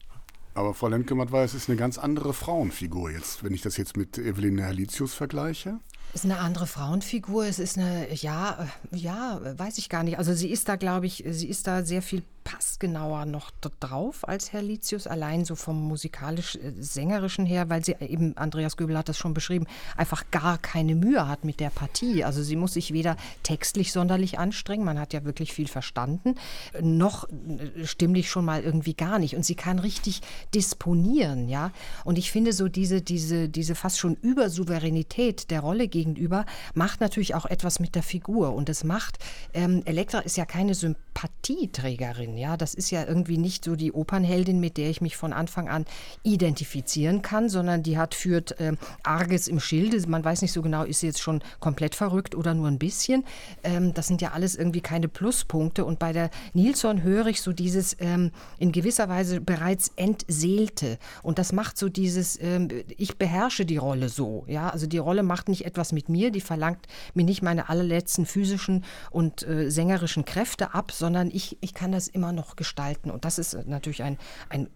[0.55, 3.97] Aber Frau Lemke-Matt weiß, es ist eine ganz andere Frauenfigur jetzt, wenn ich das jetzt
[3.97, 5.81] mit Evelyn Herlitius vergleiche.
[6.15, 7.45] Es ist eine andere Frauenfigur.
[7.45, 10.19] Es ist eine, ja, ja, weiß ich gar nicht.
[10.19, 14.53] Also sie ist da, glaube ich, sie ist da sehr viel passgenauer noch drauf als
[14.53, 19.19] Herr Litius, allein so vom musikalisch-sängerischen äh, her, weil sie eben, Andreas Göbel hat das
[19.19, 19.67] schon beschrieben,
[19.97, 22.23] einfach gar keine Mühe hat mit der Partie.
[22.25, 26.35] Also sie muss sich weder textlich sonderlich anstrengen, man hat ja wirklich viel verstanden,
[26.81, 29.35] noch äh, stimmlich schon mal irgendwie gar nicht.
[29.35, 30.21] Und sie kann richtig
[30.55, 31.73] disponieren, ja.
[32.05, 37.35] Und ich finde so diese, diese, diese fast schon Übersouveränität der Rolle gegenüber macht natürlich
[37.35, 38.55] auch etwas mit der Figur.
[38.55, 39.19] Und es macht,
[39.55, 42.34] ähm, Elektra ist ja keine Sympathieträgerin.
[42.37, 45.69] Ja, das ist ja irgendwie nicht so die Opernheldin, mit der ich mich von Anfang
[45.69, 45.85] an
[46.23, 48.73] identifizieren kann, sondern die hat führt äh,
[49.03, 49.95] Arges im Schilde.
[50.09, 53.25] Man weiß nicht so genau, ist sie jetzt schon komplett verrückt oder nur ein bisschen.
[53.63, 55.85] Ähm, das sind ja alles irgendwie keine Pluspunkte.
[55.85, 60.99] Und bei der Nilsson höre ich so dieses ähm, in gewisser Weise bereits entseelte.
[61.23, 64.45] Und das macht so dieses, ähm, ich beherrsche die Rolle so.
[64.47, 68.27] Ja, also die Rolle macht nicht etwas mit mir, die verlangt mir nicht meine allerletzten
[68.27, 73.11] physischen und äh, sängerischen Kräfte ab, sondern ich, ich kann das immer immer noch gestalten.
[73.11, 74.19] Und das ist natürlich ein,
[74.49, 74.69] ein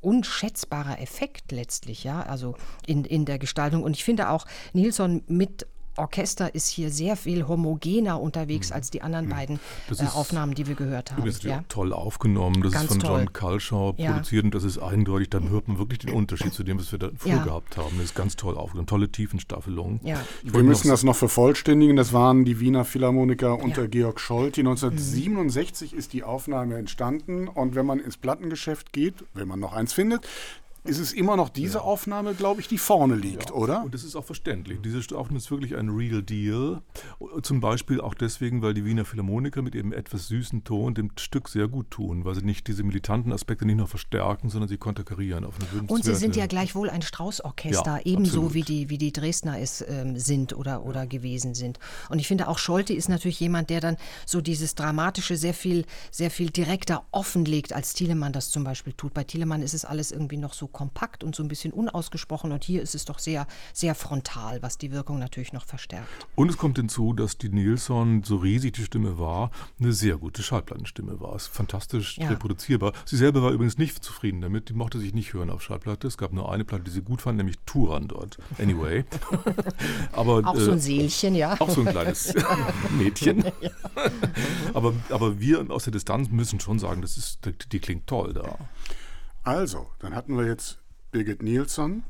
[0.00, 2.54] unschätzbarer Effekt letztlich, ja, also
[2.86, 3.82] in, in der Gestaltung.
[3.82, 5.66] Und ich finde auch Nilsson mit
[5.96, 9.30] Orchester ist hier sehr viel homogener unterwegs als die anderen mhm.
[9.30, 11.24] beiden äh, Aufnahmen, die wir gehört haben.
[11.24, 11.64] Das ist ja.
[11.68, 12.62] toll aufgenommen.
[12.62, 13.18] Das Ganz ist von toll.
[13.20, 14.12] John Kalschau ja.
[14.12, 15.30] produziert und das ist eindeutig.
[15.30, 17.44] Dann hört man wirklich den Untersgeht zu dem, was wir da vorher ja.
[17.44, 17.96] gehabt haben.
[17.96, 18.86] Das ist ganz toll aufgenommen.
[18.86, 20.00] Tolle Tiefenstaffelung.
[20.02, 20.20] Ja.
[20.42, 21.96] Wir müssen das noch vervollständigen.
[21.96, 24.60] Das waren die Wiener Philharmoniker unter Georg Scholti.
[24.60, 25.98] 1967 mhm.
[25.98, 30.26] ist die Aufnahme entstanden und wenn man ins Plattengeschäft geht, wenn man noch eins findet,
[30.86, 31.84] ist es immer noch diese ja.
[31.84, 33.56] Aufnahme, glaube ich, die vorne liegt, ja.
[33.56, 33.84] oder?
[33.84, 34.80] Und das ist auch verständlich.
[34.82, 36.82] Diese Aufnahme ist wirklich ein Real Deal.
[37.42, 41.48] Zum Beispiel auch deswegen, weil die Wiener Philharmoniker mit ihrem etwas süßen Ton dem Stück
[41.48, 45.44] sehr gut tun, weil sie nicht diese militanten Aspekte nicht nur verstärken, sondern sie konterkarieren
[45.44, 49.12] auf eine Und sie sind ja gleichwohl ein Straußorchester, ja, ebenso wie die, wie die
[49.12, 51.78] Dresdner es ähm, sind oder, oder gewesen sind.
[52.08, 55.84] Und ich finde auch Scholte ist natürlich jemand, der dann so dieses Dramatische sehr viel,
[56.10, 59.14] sehr viel direkter offenlegt, als Thielemann das zum Beispiel tut.
[59.14, 62.52] Bei Thielemann ist es alles irgendwie noch so kompakt und so ein bisschen unausgesprochen.
[62.52, 66.06] Und hier ist es doch sehr, sehr frontal, was die Wirkung natürlich noch verstärkt.
[66.34, 69.50] Und es kommt hinzu, dass die Nilsson, so riesig die Stimme war,
[69.80, 71.34] eine sehr gute Schallplattenstimme war.
[71.34, 72.28] Es ist fantastisch ja.
[72.28, 72.92] reproduzierbar.
[73.06, 74.68] Sie selber war übrigens nicht zufrieden damit.
[74.68, 76.06] Die mochte sich nicht hören auf Schallplatte.
[76.06, 78.36] Es gab nur eine Platte, die sie gut fand, nämlich Turan dort.
[78.58, 79.06] Anyway.
[80.12, 81.58] aber, auch so ein äh, Seelchen, ja.
[81.58, 82.34] Auch so ein kleines
[82.98, 83.44] Mädchen.
[84.74, 88.34] aber, aber wir aus der Distanz müssen schon sagen, das ist, die, die klingt toll
[88.34, 88.58] da.
[89.46, 90.78] Also, dann hatten wir jetzt
[91.12, 92.02] Birgit Nielsen,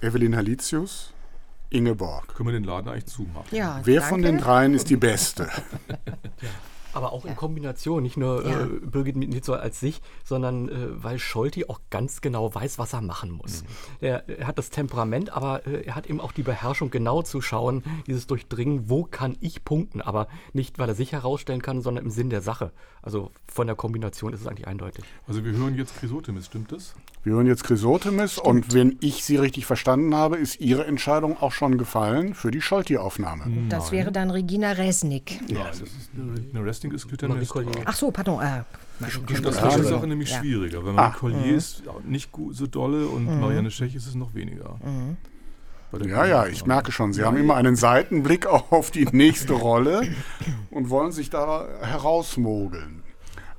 [0.00, 1.12] Evelyn Halitius,
[1.70, 2.36] Ingeborg.
[2.36, 3.48] Können wir den Laden eigentlich zumachen?
[3.50, 4.08] Ja, Wer danke.
[4.08, 5.50] von den dreien ist die Beste?
[6.92, 8.62] Aber auch in Kombination, nicht nur Ja.
[8.62, 10.72] äh, Birgit Nitzoll als sich, sondern äh,
[11.02, 13.64] weil Scholti auch ganz genau weiß, was er machen muss.
[14.00, 17.40] Er, er hat das Temperament, aber äh, er hat eben auch die Beherrschung, genau zu
[17.40, 22.04] schauen, dieses Durchdringen, wo kann ich punkten, aber nicht, weil er sich herausstellen kann, sondern
[22.04, 22.72] im Sinn der Sache.
[23.02, 25.04] Also von der Kombination ist es eigentlich eindeutig.
[25.26, 26.94] Also wir hören jetzt Chrysotemis, stimmt das?
[27.22, 31.52] Wir hören jetzt Chrysotemis und wenn ich Sie richtig verstanden habe, ist Ihre Entscheidung auch
[31.52, 33.44] schon gefallen für die Scholti-Aufnahme.
[33.68, 35.38] Das wäre dann Regina Resnick.
[35.48, 37.46] Ja, das ist eine, eine Resting ist Marie.
[37.46, 37.82] Collier.
[37.84, 38.40] Ach so, pardon.
[38.40, 38.62] Äh,
[39.00, 40.38] Das Ja, ist die Sache nämlich Ja.
[40.38, 40.84] schwieriger.
[40.84, 41.02] Wenn Ah.
[41.08, 44.78] man Collier ist nicht so dolle und Marianne Schech ist es noch weniger.
[45.92, 50.02] Der Ja, ja, ich merke schon, Sie haben immer einen Seitenblick auf die nächste Rolle
[50.70, 53.02] und wollen sich da herausmogeln.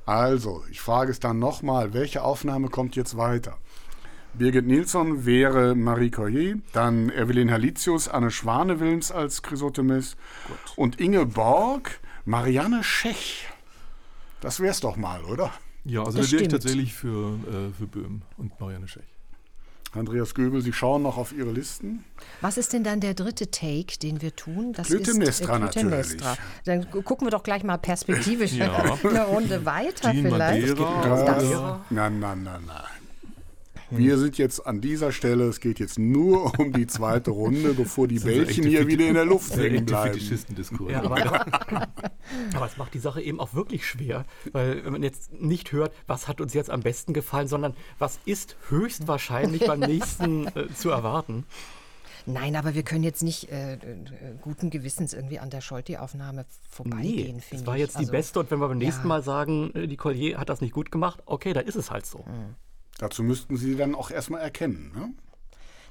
[0.06, 3.58] Also, ich frage es dann nochmal, welche Aufnahme kommt jetzt weiter?
[4.34, 10.16] Birgit Nilsson wäre Marie Collier, dann Evelyn Herlitius, Anne Schwane-Wilms als Chrysotemis
[10.78, 13.48] und Inge Borg, Marianne Schech.
[14.42, 15.52] Das wär's doch mal, oder?
[15.86, 19.04] Ja, also Das da wäre ich tatsächlich für, äh, für Böhm und Marianne Schech.
[19.94, 22.06] Andreas Göbel, Sie schauen noch auf Ihre Listen.
[22.40, 24.72] Was ist denn dann der dritte Take, den wir tun?
[24.72, 26.38] Das Clytemnestra ist, äh, Clytemnestra.
[26.64, 28.72] Dann gu- gucken wir doch gleich mal perspektivisch Ja.
[29.04, 30.78] eine Runde weiter Jean vielleicht.
[30.78, 31.34] Madeira.
[31.36, 31.44] Das.
[31.90, 32.86] Na, na, na, na.
[33.92, 38.08] Wir sind jetzt an dieser Stelle, es geht jetzt nur um die zweite Runde, bevor
[38.08, 40.20] die Bällchen hier wieder in der Luft hängen bleiben.
[40.90, 41.46] Ja, aber,
[42.56, 45.94] aber es macht die Sache eben auch wirklich schwer, weil wenn man jetzt nicht hört,
[46.08, 50.90] was hat uns jetzt am besten gefallen, sondern was ist höchstwahrscheinlich beim nächsten äh, zu
[50.90, 51.46] erwarten.
[52.26, 53.78] Nein, aber wir können jetzt nicht äh, äh,
[54.42, 57.66] guten Gewissens irgendwie an der Scholti-Aufnahme vorbeigehen, Nee, finde es ich.
[57.68, 59.08] war jetzt die Also, beste und wenn wir beim nächsten ja.
[59.08, 62.06] Mal sagen, äh, die Collier hat das nicht gut gemacht, okay, dann ist es halt
[62.06, 62.24] so.
[63.02, 64.92] Dazu müssten Sie dann auch erstmal erkennen.
[64.96, 65.12] Ne?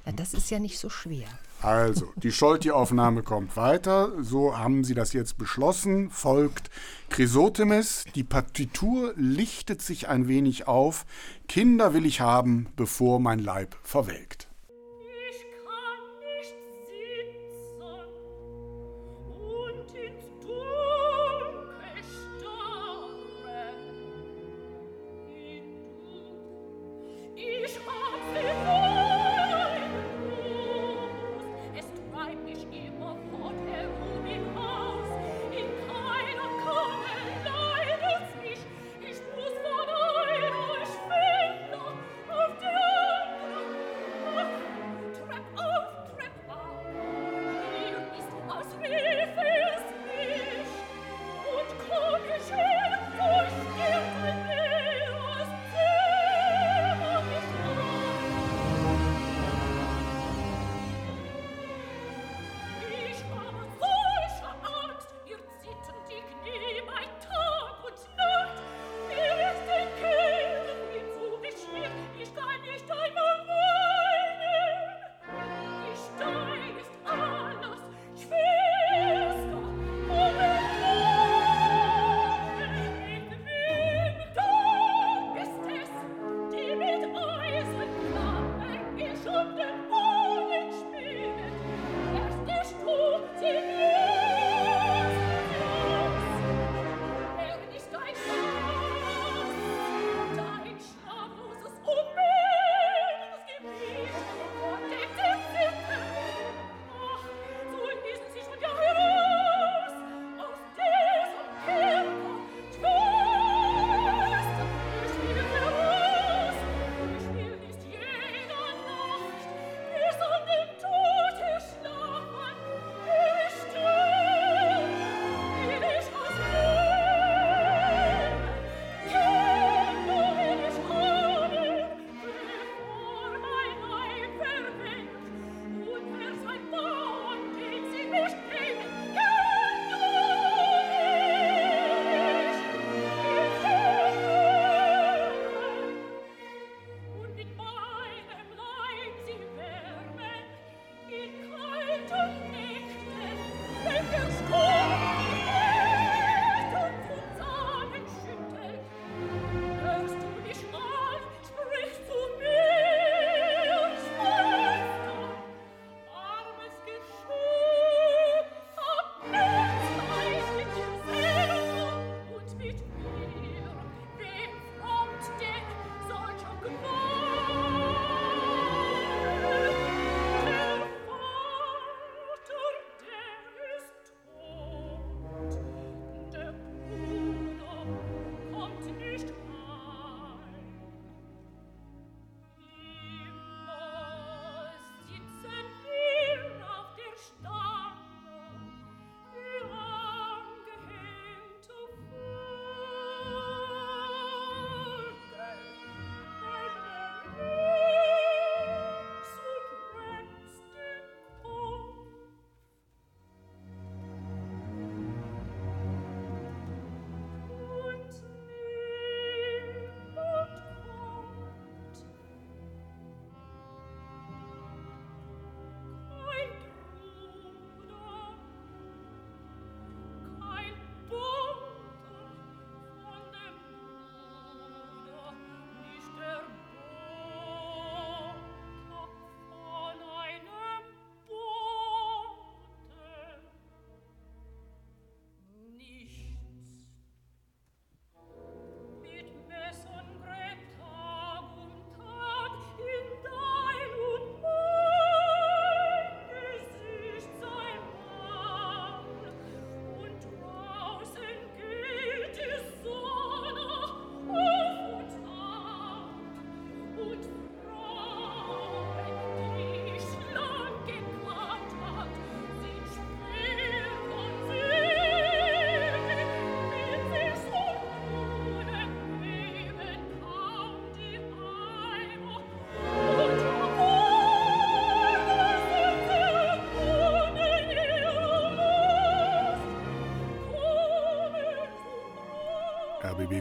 [0.05, 1.27] Ja, das ist ja nicht so schwer.
[1.61, 4.23] Also, die Scholti-Aufnahme kommt weiter.
[4.23, 6.09] So haben Sie das jetzt beschlossen.
[6.09, 6.69] Folgt
[7.09, 8.05] Chrysotemis.
[8.15, 11.05] Die Partitur lichtet sich ein wenig auf.
[11.49, 14.47] Kinder will ich haben, bevor mein Leib verwelkt.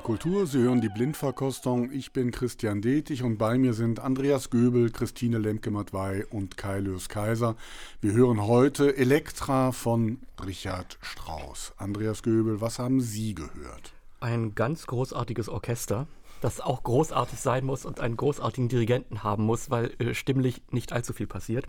[0.00, 0.46] Kultur.
[0.46, 1.92] Sie hören die Blindverkostung.
[1.92, 7.08] Ich bin Christian Detig und bei mir sind Andreas Göbel, Christine Lemke-Matwei und Kai Lös
[7.08, 7.56] Kaiser.
[8.00, 11.72] Wir hören heute Elektra von Richard Strauss.
[11.76, 13.92] Andreas Göbel, was haben Sie gehört?
[14.20, 16.06] Ein ganz großartiges Orchester,
[16.40, 20.92] das auch großartig sein muss und einen großartigen Dirigenten haben muss, weil äh, stimmlich nicht
[20.92, 21.66] allzu viel passiert.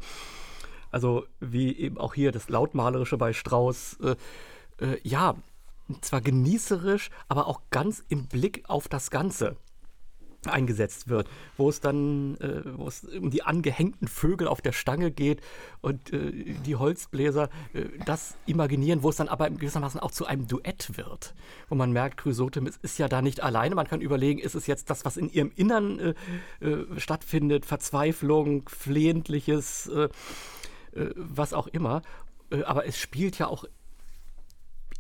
[0.92, 3.98] Also wie eben auch hier das Lautmalerische bei Strauss.
[4.02, 4.16] Äh,
[4.84, 5.36] äh ja,
[6.02, 9.58] zwar genießerisch, aber auch ganz im Blick auf das Ganze
[10.48, 11.28] eingesetzt wird,
[11.58, 15.42] wo es dann, äh, wo es um die angehängten Vögel auf der Stange geht
[15.82, 16.32] und äh,
[16.66, 21.36] die Holzbläser äh, das imaginieren, wo es dann aber gewissermaßen auch zu einem Duett wird,
[21.70, 23.76] wo man merkt, Chrysotemis ist ja da nicht alleine.
[23.76, 28.68] Man kann überlegen, ist es jetzt das, was in ihrem Innern äh, äh, stattfindet, Verzweiflung,
[28.68, 30.10] flehentliches, äh,
[31.16, 32.02] was auch immer.
[32.66, 33.64] aber es spielt ja auch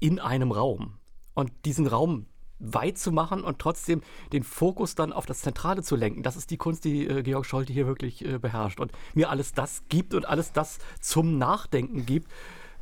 [0.02, 0.98] in einem Raum.
[1.34, 2.26] Und diesen Raum
[2.60, 4.02] weit zu machen und trotzdem
[4.34, 6.24] den Fokus dann auf das Zentrale zu lenken.
[6.24, 9.54] Das ist die Kunst, die äh, Georg Scholte hier wirklich äh, beherrscht und mir alles
[9.54, 12.30] das gibt und alles das zum Nachdenken gibt,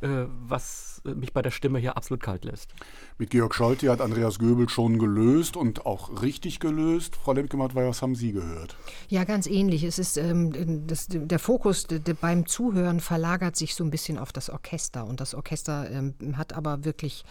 [0.00, 2.74] was äh, mich bei der Stimme hier absolut kalt lässt.
[3.18, 7.16] Mit Georg Scholte hat Andreas Göbel schon gelöst und auch richtig gelöst.
[7.16, 8.76] Frau Lemke-Matt, was haben Sie gehört?
[9.08, 9.84] Ja, ganz ähnlich.
[9.84, 14.18] Es ist ähm, das, der Fokus de, de, beim Zuhören verlagert sich so ein bisschen
[14.18, 17.24] auf das Orchester und das Orchester ähm, hat aber wirklich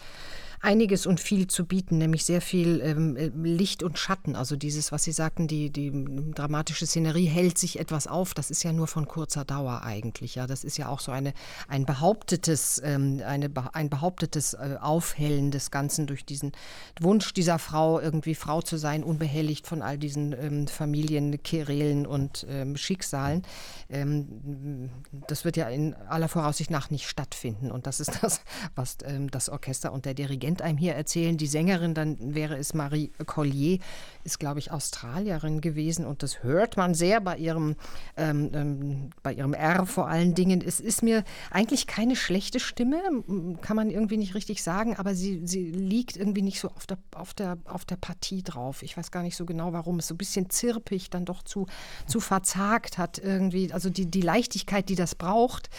[0.60, 4.36] einiges und viel zu bieten, nämlich sehr viel ähm, Licht und Schatten.
[4.36, 5.90] Also dieses, was Sie sagten, die, die
[6.34, 8.34] dramatische Szenerie hält sich etwas auf.
[8.34, 10.34] Das ist ja nur von kurzer Dauer eigentlich.
[10.34, 11.32] Ja, das ist ja auch so eine,
[11.66, 16.52] ein behauptetes, ähm, eine, ein behauptetes äh, Aufhellen des Ganzen durch diesen
[17.00, 22.76] Wunsch dieser Frau, irgendwie Frau zu sein, unbehelligt von all diesen ähm, Familienquerelen und ähm,
[22.76, 23.42] Schicksalen.
[23.88, 24.90] Ähm,
[25.26, 27.70] das wird ja in aller Voraussicht nach nicht stattfinden.
[27.70, 28.42] Und das ist das,
[28.74, 31.36] was ähm, das Orchester und der Dirigent Dirigent einem hier erzählen.
[31.36, 33.78] Die Sängerin, dann wäre es Marie Collier,
[34.24, 37.76] ist, glaube ich, Australierin gewesen und das hört man sehr bei ihrem,
[38.16, 40.60] ähm, ähm, bei ihrem R vor allen Dingen.
[40.60, 43.00] Es ist mir eigentlich keine schlechte Stimme,
[43.62, 46.98] kann man irgendwie nicht richtig sagen, aber sie, sie liegt irgendwie nicht so auf der,
[47.14, 48.82] auf, der, auf der Partie drauf.
[48.82, 51.66] Ich weiß gar nicht so genau, warum es so ein bisschen zirpig dann doch zu,
[52.06, 53.72] zu verzagt hat irgendwie.
[53.72, 55.70] Also die, die Leichtigkeit, die das braucht,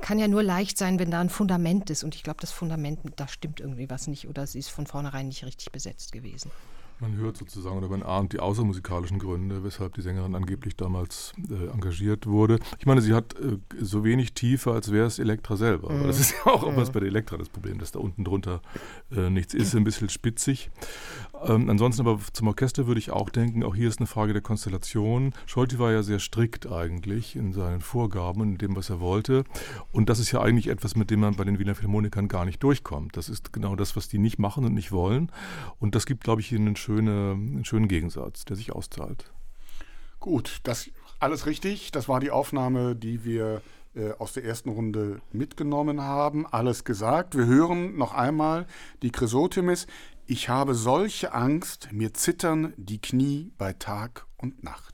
[0.00, 2.04] kann ja nur leicht sein, wenn da ein Fundament ist.
[2.04, 5.28] Und ich glaube, das Fundament, da stimmt irgendwie was nicht oder sie ist von vornherein
[5.28, 6.50] nicht richtig besetzt gewesen.
[7.00, 11.68] Man hört sozusagen oder man ahnt die außermusikalischen Gründe, weshalb die Sängerin angeblich damals äh,
[11.68, 12.58] engagiert wurde.
[12.78, 15.92] Ich meine, sie hat äh, so wenig Tiefe, als wäre es Elektra selber.
[15.92, 16.06] Mhm.
[16.06, 16.76] Das ist ja auch mhm.
[16.76, 18.62] was bei der Elektra das Problem, dass da unten drunter
[19.14, 20.70] äh, nichts ist, ein bisschen spitzig.
[21.42, 24.42] Ähm, ansonsten aber zum Orchester würde ich auch denken, auch hier ist eine Frage der
[24.42, 25.34] Konstellation.
[25.46, 29.44] Scholti war ja sehr strikt eigentlich in seinen Vorgaben und in dem, was er wollte.
[29.92, 32.62] Und das ist ja eigentlich etwas, mit dem man bei den Wiener Philharmonikern gar nicht
[32.62, 33.16] durchkommt.
[33.16, 35.30] Das ist genau das, was die nicht machen und nicht wollen.
[35.80, 39.32] Und das gibt, glaube ich, einen schöne, einen schönen Gegensatz, der sich auszahlt.
[40.20, 41.90] Gut, das alles richtig.
[41.92, 43.62] Das war die Aufnahme, die wir
[43.94, 46.46] äh, aus der ersten Runde mitgenommen haben.
[46.46, 47.36] Alles gesagt.
[47.36, 48.66] Wir hören noch einmal
[49.02, 49.86] die Chrysotemis.
[50.26, 54.93] Ich habe solche Angst, mir zittern die Knie bei Tag und Nacht.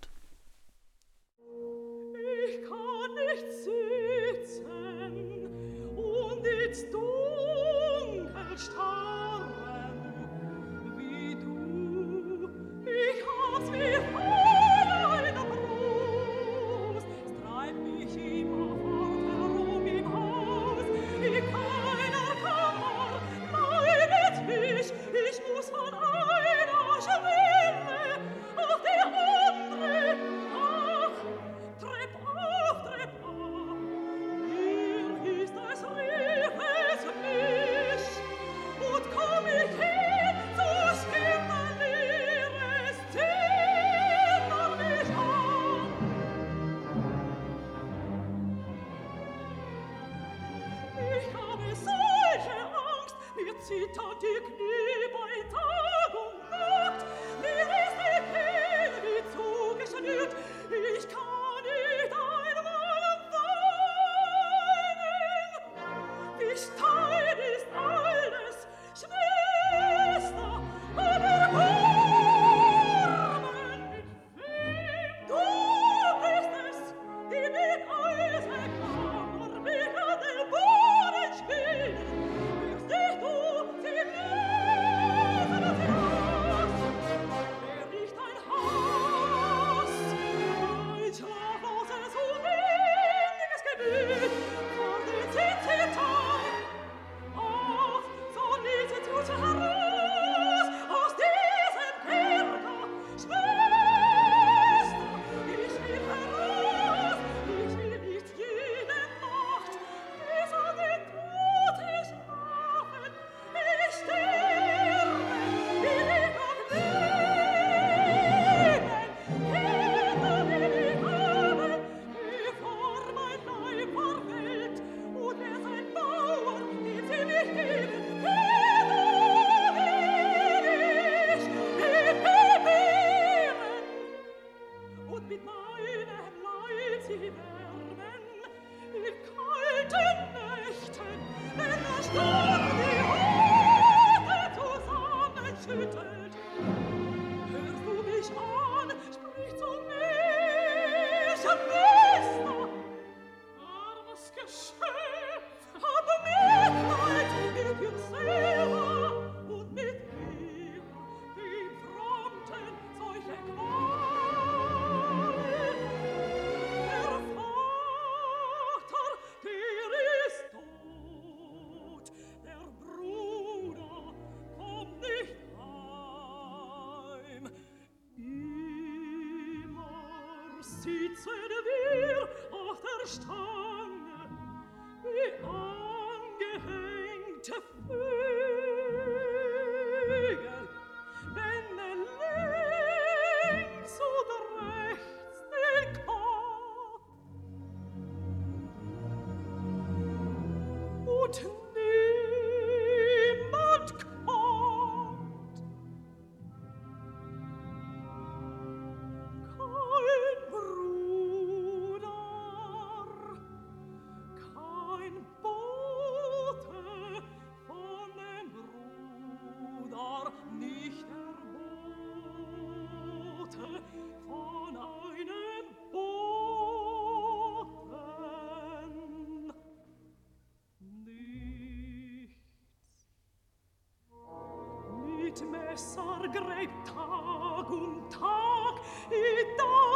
[235.71, 239.89] besser gräbt Tag um Tag, et Tag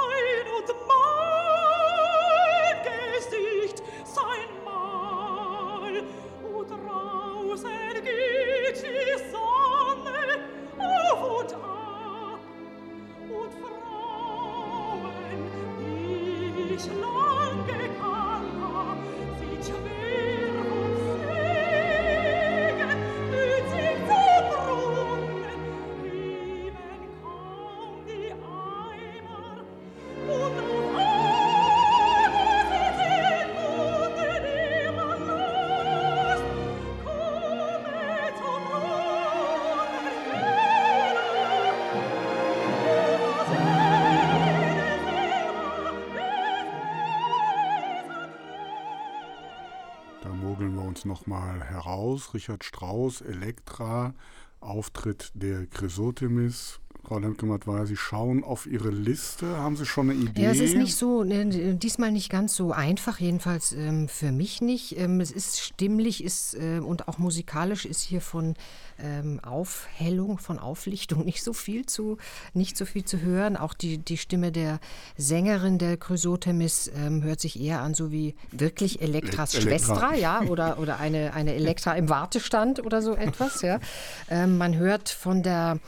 [51.14, 52.34] nochmal heraus.
[52.34, 54.14] Richard Strauss, Elektra,
[54.58, 59.58] Auftritt der Chrysotemis, Frau Lemke-Matweier, Sie schauen auf Ihre Liste.
[59.58, 60.42] Haben Sie schon eine Idee?
[60.42, 64.62] Ja, es ist nicht so, ne, diesmal nicht ganz so einfach, jedenfalls ähm, für mich
[64.62, 64.98] nicht.
[64.98, 68.54] Ähm, es ist stimmlich ist, äh, und auch musikalisch ist hier von
[68.98, 72.16] ähm, Aufhellung, von Auflichtung nicht so viel zu,
[72.54, 73.58] nicht so viel zu hören.
[73.58, 74.80] Auch die, die Stimme der
[75.18, 79.70] Sängerin der Chrysotemis ähm, hört sich eher an, so wie wirklich Elektras Elektra.
[79.70, 83.78] Schwester, ja, oder, oder eine, eine Elektra im Wartestand oder so etwas, ja.
[84.30, 85.78] Ähm, man hört von der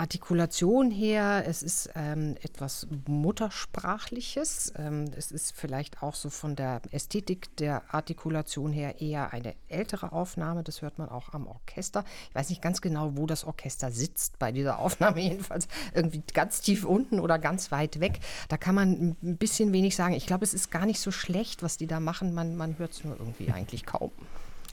[0.00, 4.72] Artikulation her, es ist ähm, etwas Muttersprachliches.
[4.78, 10.12] Ähm, es ist vielleicht auch so von der Ästhetik der Artikulation her eher eine ältere
[10.12, 10.64] Aufnahme.
[10.64, 12.04] Das hört man auch am Orchester.
[12.30, 15.20] Ich weiß nicht ganz genau, wo das Orchester sitzt bei dieser Aufnahme.
[15.20, 18.20] Jedenfalls irgendwie ganz tief unten oder ganz weit weg.
[18.48, 20.14] Da kann man ein bisschen wenig sagen.
[20.14, 22.32] Ich glaube, es ist gar nicht so schlecht, was die da machen.
[22.32, 24.12] Man, man hört es nur irgendwie eigentlich kaum.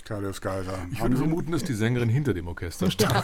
[0.06, 0.88] Carlos Geiser.
[0.90, 3.10] Ich würde vermuten, dass die Sängerin hinter dem Orchester steht.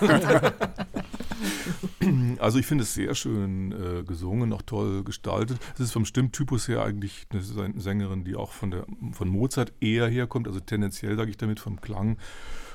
[2.40, 5.58] also ich finde es sehr schön äh, gesungen, auch toll gestaltet.
[5.76, 10.08] Es ist vom Stimmtypus her eigentlich eine Sängerin, die auch von, der, von Mozart eher
[10.08, 12.18] herkommt, also tendenziell sage ich damit vom Klang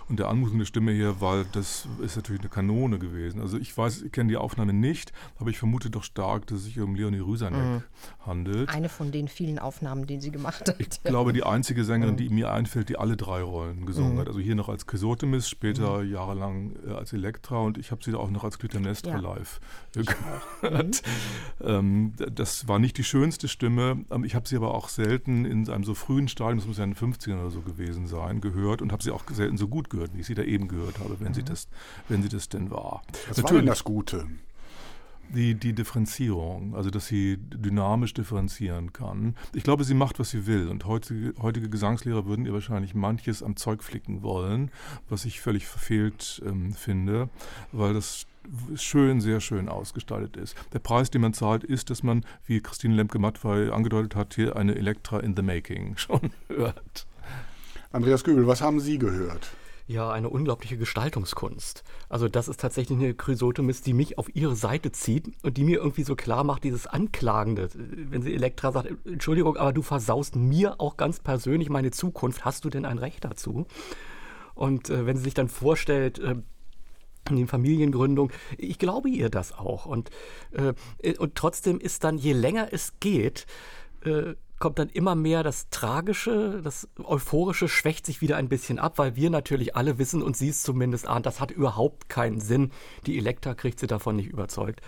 [0.09, 3.41] und der Anmutung der Stimme her, weil das ist natürlich eine Kanone gewesen.
[3.41, 6.65] Also ich weiß, ich kenne die Aufnahme nicht, aber ich vermute doch stark, dass es
[6.65, 7.83] sich um Leonie Rüsanek mhm.
[8.25, 8.71] handelt.
[8.71, 10.77] Eine von den vielen Aufnahmen, die sie gemacht hat.
[10.79, 12.19] Ich glaube, die einzige Sängerin, mhm.
[12.19, 14.21] die mir einfällt, die alle drei Rollen gesungen mhm.
[14.21, 14.29] hat.
[14.29, 16.13] Also hier noch als Chrysotemis, später mhm.
[16.13, 19.19] jahrelang äh, als Elektra und ich habe sie da auch noch als Clytemnestra ja.
[19.19, 19.61] live
[19.93, 21.03] gehört.
[21.63, 24.05] ähm, das war nicht die schönste Stimme.
[24.11, 26.85] Ähm, ich habe sie aber auch selten in einem so frühen Stadium, das muss ja
[26.85, 29.91] in den 50ern oder so gewesen sein, gehört und habe sie auch selten so gut
[29.91, 31.35] gehört gehört, wie ich sie da eben gehört habe, wenn, mhm.
[31.35, 31.69] sie, das,
[32.09, 33.03] wenn sie das denn war.
[33.29, 34.27] Was Natürlich, war denn das Gute?
[35.35, 39.37] Die, die Differenzierung, also dass sie dynamisch differenzieren kann.
[39.53, 40.69] Ich glaube, sie macht, was sie will.
[40.69, 44.71] Und heutige, heutige Gesangslehrer würden ihr wahrscheinlich manches am Zeug flicken wollen,
[45.11, 47.29] was ich völlig verfehlt ähm, finde,
[47.73, 48.27] weil das
[48.77, 50.57] schön, sehr schön ausgestaltet ist.
[50.73, 54.77] Der Preis, den man zahlt, ist, dass man, wie Christine Lemke-Mattwey angedeutet hat, hier eine
[54.77, 57.07] Elektra in the Making schon hört.
[57.91, 59.51] Andreas Göbel, was haben Sie gehört?
[59.89, 61.83] Ja, eine unglaubliche Gestaltungskunst.
[62.11, 65.79] Also das ist tatsächlich eine Chrysotemis, die mich auf ihre Seite zieht und die mir
[65.79, 67.71] irgendwie so klar macht, dieses Anklagende.
[67.73, 72.67] Wenn sie Elektra sagt, Entschuldigung, aber du versaust mir auch ganz persönlich meine Zukunft, hast
[72.67, 73.67] du denn ein Recht dazu?
[74.55, 76.35] Und äh, wenn sie sich dann vorstellt, äh,
[77.31, 78.31] in den Familiengründung.
[78.57, 79.87] Ich glaube ihr das auch.
[79.87, 80.11] Und,
[80.53, 83.47] äh, und trotzdem ist dann, je länger es geht,
[84.05, 88.99] äh, kommt dann immer mehr das Tragische, das Euphorische schwächt sich wieder ein bisschen ab,
[88.99, 92.73] weil wir natürlich alle wissen und sie es zumindest ahnt, das hat überhaupt keinen Sinn.
[93.07, 94.81] Die Elektra kriegt sie davon nicht überzeugt.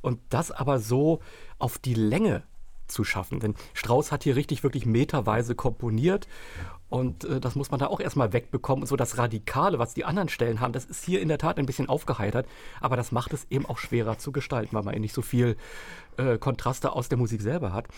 [0.00, 1.20] Und das aber so
[1.58, 2.44] auf die Länge
[2.86, 3.40] zu schaffen.
[3.40, 6.28] Denn Strauss hat hier richtig, wirklich meterweise komponiert.
[6.88, 8.82] Und äh, das muss man da auch erstmal wegbekommen.
[8.82, 11.58] Und so das Radikale, was die anderen Stellen haben, das ist hier in der Tat
[11.58, 12.46] ein bisschen aufgeheitert.
[12.80, 15.56] Aber das macht es eben auch schwerer zu gestalten, weil man nicht so viel
[16.16, 17.88] äh, Kontraste aus der Musik selber hat.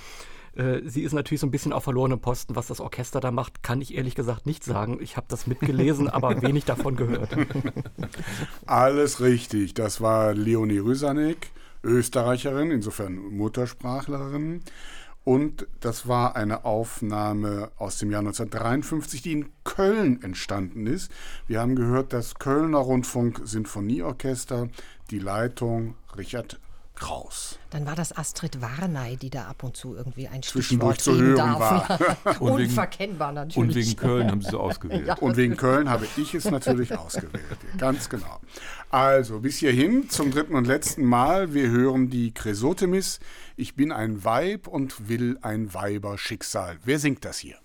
[0.55, 2.57] Äh, sie ist natürlich so ein bisschen auf verlorenem Posten.
[2.57, 4.99] Was das Orchester da macht, kann ich ehrlich gesagt nicht sagen.
[5.01, 7.30] Ich habe das mitgelesen, aber wenig davon gehört.
[8.66, 9.74] Alles richtig.
[9.74, 11.51] Das war Leonie Rüsanek,
[11.82, 14.62] Österreicherin, insofern Muttersprachlerin.
[15.28, 21.12] Und das war eine Aufnahme aus dem Jahr 1953, die in Köln entstanden ist.
[21.46, 24.70] Wir haben gehört, das Kölner Rundfunk Sinfonieorchester,
[25.11, 26.59] die Leitung Richard
[26.99, 27.59] Kraus.
[27.70, 31.22] Dann war das Astrid Warney, die da ab und zu irgendwie ein Zwischendurch Stichwort zu
[31.22, 31.88] hören darf.
[32.24, 32.40] war.
[32.40, 33.57] Und Unverkennbar natürlich.
[33.57, 35.07] Und wegen Köln haben sie so ausgewählt.
[35.07, 35.14] Ja.
[35.18, 37.44] Und wegen Köln habe ich es natürlich ausgewählt.
[37.78, 38.40] Ganz genau.
[38.90, 41.53] Also, bis hierhin zum dritten und letzten Mal.
[41.53, 43.20] Wir hören die Chrysotemis.
[43.57, 46.78] Ich bin ein Weib und will ein Weiberschicksal.
[46.84, 47.59] Wer singt das hier?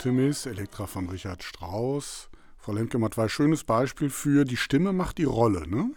[0.00, 2.30] Chrysotemis, Elektra von Richard Strauss.
[2.56, 5.90] Frau Lemke war ein schönes Beispiel für die Stimme macht die Rolle, ne?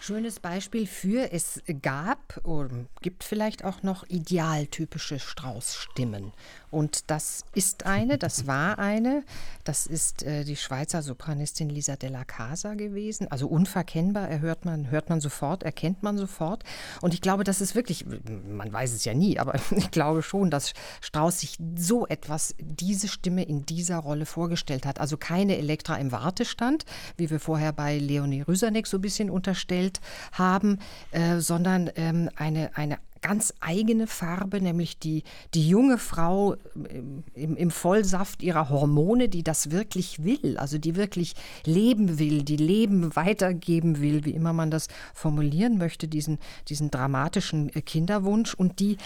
[0.00, 2.70] Schönes Beispiel für, es gab oder
[3.02, 6.32] gibt vielleicht auch noch idealtypische Strauß-Stimmen.
[6.74, 9.22] Und das ist eine, das war eine,
[9.62, 13.30] das ist äh, die Schweizer Sopranistin Lisa della Casa gewesen.
[13.30, 16.64] Also unverkennbar, hört man, hört man sofort, erkennt man sofort.
[17.00, 18.04] Und ich glaube, das ist wirklich,
[18.48, 23.06] man weiß es ja nie, aber ich glaube schon, dass Strauß sich so etwas, diese
[23.06, 24.98] Stimme in dieser Rolle vorgestellt hat.
[24.98, 26.84] Also keine Elektra im Wartestand,
[27.16, 30.00] wie wir vorher bei Leonie Rüsanek so ein bisschen unterstellt
[30.32, 30.80] haben,
[31.12, 35.22] äh, sondern ähm, eine, eine ganz eigene Farbe, nämlich die,
[35.54, 36.56] die junge Frau
[37.34, 42.58] im, im, Vollsaft ihrer Hormone, die das wirklich will, also die wirklich leben will, die
[42.58, 48.98] Leben weitergeben will, wie immer man das formulieren möchte, diesen, diesen dramatischen Kinderwunsch und die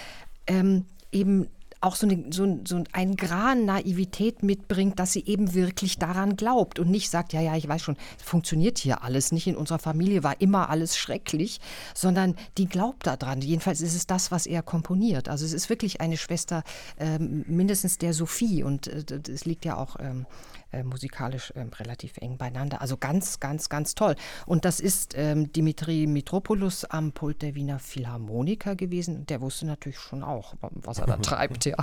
[0.49, 1.47] ähm, eben
[1.81, 6.79] auch so, eine, so, so ein Gran Naivität mitbringt, dass sie eben wirklich daran glaubt
[6.79, 10.25] und nicht sagt, ja, ja, ich weiß schon, funktioniert hier alles nicht, in unserer Familie
[10.25, 11.61] war immer alles schrecklich,
[11.95, 13.41] sondern die glaubt daran.
[13.41, 15.29] Jedenfalls ist es das, was er komponiert.
[15.29, 16.65] Also es ist wirklich eine Schwester
[16.99, 20.27] äh, mindestens der Sophie und äh, es liegt ja auch ähm,
[20.73, 22.81] äh, musikalisch äh, relativ eng beieinander.
[22.81, 24.15] Also ganz, ganz, ganz toll.
[24.47, 29.27] Und das ist ähm, Dimitri Mitropoulos am Pult der Wiener Philharmoniker gewesen.
[29.27, 31.77] Der wusste natürlich schon auch, was er da treibt, ja.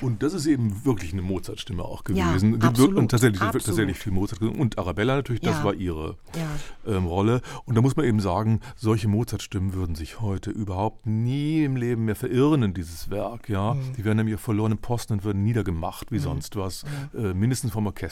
[0.00, 2.60] Und das ist eben wirklich eine Mozart-Stimme auch gewesen.
[2.60, 3.66] Ja, absolut, und tatsächlich, absolut.
[3.66, 4.40] tatsächlich viel Mozart.
[4.42, 5.64] Und Arabella natürlich, das Ja.
[5.64, 6.96] war ihre Ja.
[6.96, 7.42] ähm, Rolle.
[7.64, 12.04] Und da muss man eben sagen, solche Mozart-Stimmen würden sich heute überhaupt nie im Leben
[12.06, 13.48] mehr verirren in dieses Werk.
[13.48, 13.74] Ja?
[13.74, 13.92] Mhm.
[13.96, 16.84] Die wären nämlich auf verlorenen Posten und würden niedergemacht wie sonst was.
[17.14, 18.05] Äh, mindestens vom Orchester,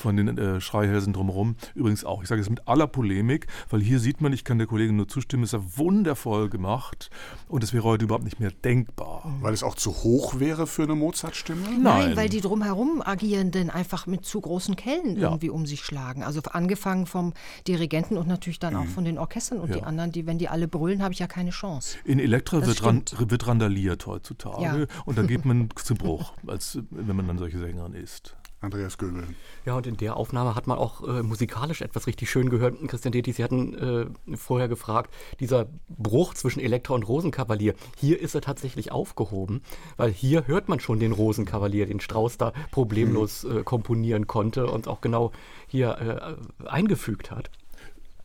[0.00, 1.56] von den äh, Schreihälsen drumherum.
[1.74, 4.66] Übrigens auch, ich sage es mit aller Polemik, weil hier sieht man, ich kann der
[4.66, 7.10] Kollegin nur zustimmen, es ist ja wundervoll gemacht
[7.48, 9.22] und es wäre heute überhaupt nicht mehr denkbar.
[9.40, 11.62] Weil es auch zu hoch wäre für eine Mozart-Stimme?
[11.62, 12.16] Nein, Nein.
[12.16, 15.28] weil die drumherum agierenden einfach mit zu großen Kellen Ja.
[15.28, 16.22] irgendwie um sich schlagen.
[16.22, 17.32] Also angefangen vom
[17.68, 19.84] Dirigenten und natürlich dann auch von den Orchestern und die Ja.
[19.84, 21.98] anderen, die, wenn die alle brüllen, habe ich ja keine Chance.
[22.04, 24.86] In Elektra Das wird, ran, wird randaliert heutzutage Ja.
[25.04, 28.36] und da geht man zu Bruch, als wenn man dann solche Sängerin ist.
[28.66, 29.24] Andreas Göbel.
[29.64, 32.76] Ja, und in der Aufnahme hat man auch äh, musikalisch etwas richtig schön gehört.
[32.88, 38.34] Christian Detti, Sie hatten äh, vorher gefragt, dieser Bruch zwischen Elektra und Rosenkavalier, hier ist
[38.34, 39.62] er tatsächlich aufgehoben,
[39.96, 44.88] weil hier hört man schon den Rosenkavalier, den Strauß da problemlos äh, komponieren konnte und
[44.88, 45.32] auch genau
[45.66, 47.50] hier äh, eingefügt hat.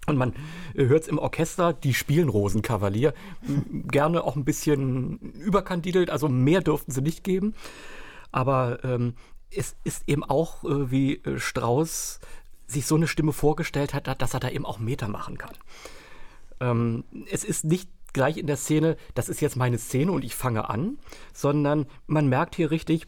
[0.08, 0.34] Und man
[0.74, 3.14] hört es im Orchester, die spielen Rosenkavalier.
[3.72, 7.54] Gerne auch ein bisschen überkandidelt, also mehr dürften sie nicht geben.
[8.32, 9.14] Aber ähm,
[9.56, 12.20] es ist eben auch, äh, wie äh, Strauss
[12.68, 15.56] sich so eine Stimme vorgestellt hat, dass er da eben auch Meter machen kann.
[16.60, 20.36] Ähm, es ist nicht gleich in der Szene, das ist jetzt meine Szene und ich
[20.36, 20.97] fange an,
[21.34, 23.08] sondern man merkt hier richtig,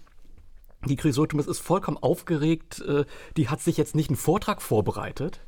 [0.85, 3.05] die Chrysotemis ist vollkommen aufgeregt, äh,
[3.37, 5.41] die hat sich jetzt nicht einen Vortrag vorbereitet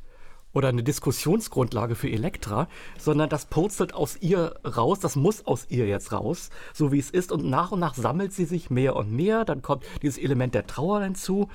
[0.56, 2.66] oder eine Diskussionsgrundlage für Elektra,
[2.98, 7.10] sondern das purzelt aus ihr raus, das muss aus ihr jetzt raus, so wie es
[7.10, 7.30] ist.
[7.30, 10.66] Und nach und nach sammelt sie sich mehr und mehr, dann kommt dieses Element der
[10.66, 11.50] Trauer hinzu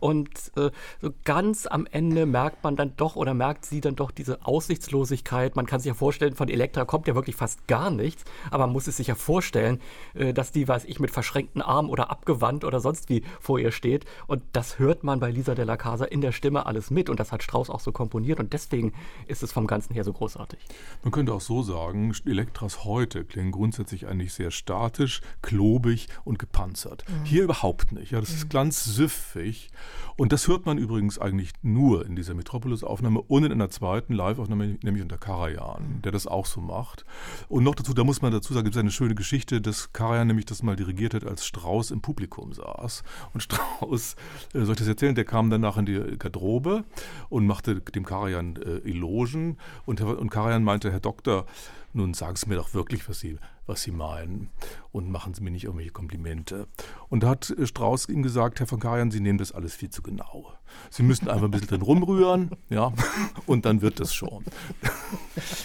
[0.00, 4.10] und äh, so ganz am Ende merkt man dann doch oder merkt sie dann doch
[4.10, 5.56] diese Aussichtslosigkeit.
[5.56, 8.72] Man kann sich ja vorstellen, von Elektra kommt ja wirklich fast gar nichts, aber man
[8.72, 9.80] muss es sich ja vorstellen,
[10.14, 13.72] äh, dass die, weiß ich, mit verschränkten Armen oder abgewandt oder sonst wie vor ihr
[13.72, 14.04] steht.
[14.26, 17.08] Und das hört man bei Lisa de la Casa in der Stimme alles mit.
[17.10, 18.40] Und das hat Strauss auch so komponiert.
[18.40, 18.92] Und deswegen
[19.26, 20.58] ist es vom Ganzen her so großartig.
[21.02, 27.04] Man könnte auch so sagen, Elektras heute klingen grundsätzlich eigentlich sehr statisch, klobig und gepanzert.
[27.24, 28.12] Hier überhaupt nicht.
[28.12, 29.70] Ja, das ist ganz süffig.
[30.16, 34.78] Und das hört man übrigens eigentlich nur in dieser Metropolis-Aufnahme und in einer zweiten Live-Aufnahme,
[34.82, 37.04] nämlich unter Karajan, der das auch so macht.
[37.48, 40.28] Und noch dazu, da muss man dazu sagen, gibt es eine schöne Geschichte, dass Karajan
[40.28, 43.02] nämlich das mal dirigiert hat, als Strauß im Publikum saß.
[43.32, 44.14] Und Strauß,
[44.54, 46.84] äh, soll ich das erzählen, der kam danach in die Garderobe
[47.28, 49.58] und machte dem Karajan äh, Elogen.
[49.84, 51.46] Und, und Karajan meinte, Herr Doktor,
[51.94, 54.50] nun sagen Sie mir doch wirklich, was Sie, was Sie meinen
[54.92, 56.66] und machen Sie mir nicht irgendwelche Komplimente.
[57.08, 59.90] Und da hat äh, Strauß ihm gesagt, Herr von Karajan, Sie nehmen das alles viel
[59.90, 60.52] zu genau.
[60.90, 62.92] Sie müssen einfach ein bisschen drin rumrühren, ja,
[63.46, 64.44] und dann wird das schon.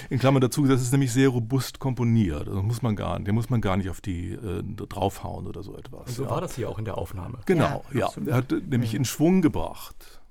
[0.10, 2.48] In Klammern dazu, das ist nämlich sehr robust komponiert.
[2.48, 5.76] Also muss man gar, den muss man gar nicht auf die äh, draufhauen oder so
[5.76, 6.10] etwas.
[6.10, 6.30] Und so ja.
[6.30, 7.40] war das hier auch in der Aufnahme.
[7.46, 8.10] Genau, ja.
[8.26, 10.22] Er hat äh, nämlich in Schwung gebracht.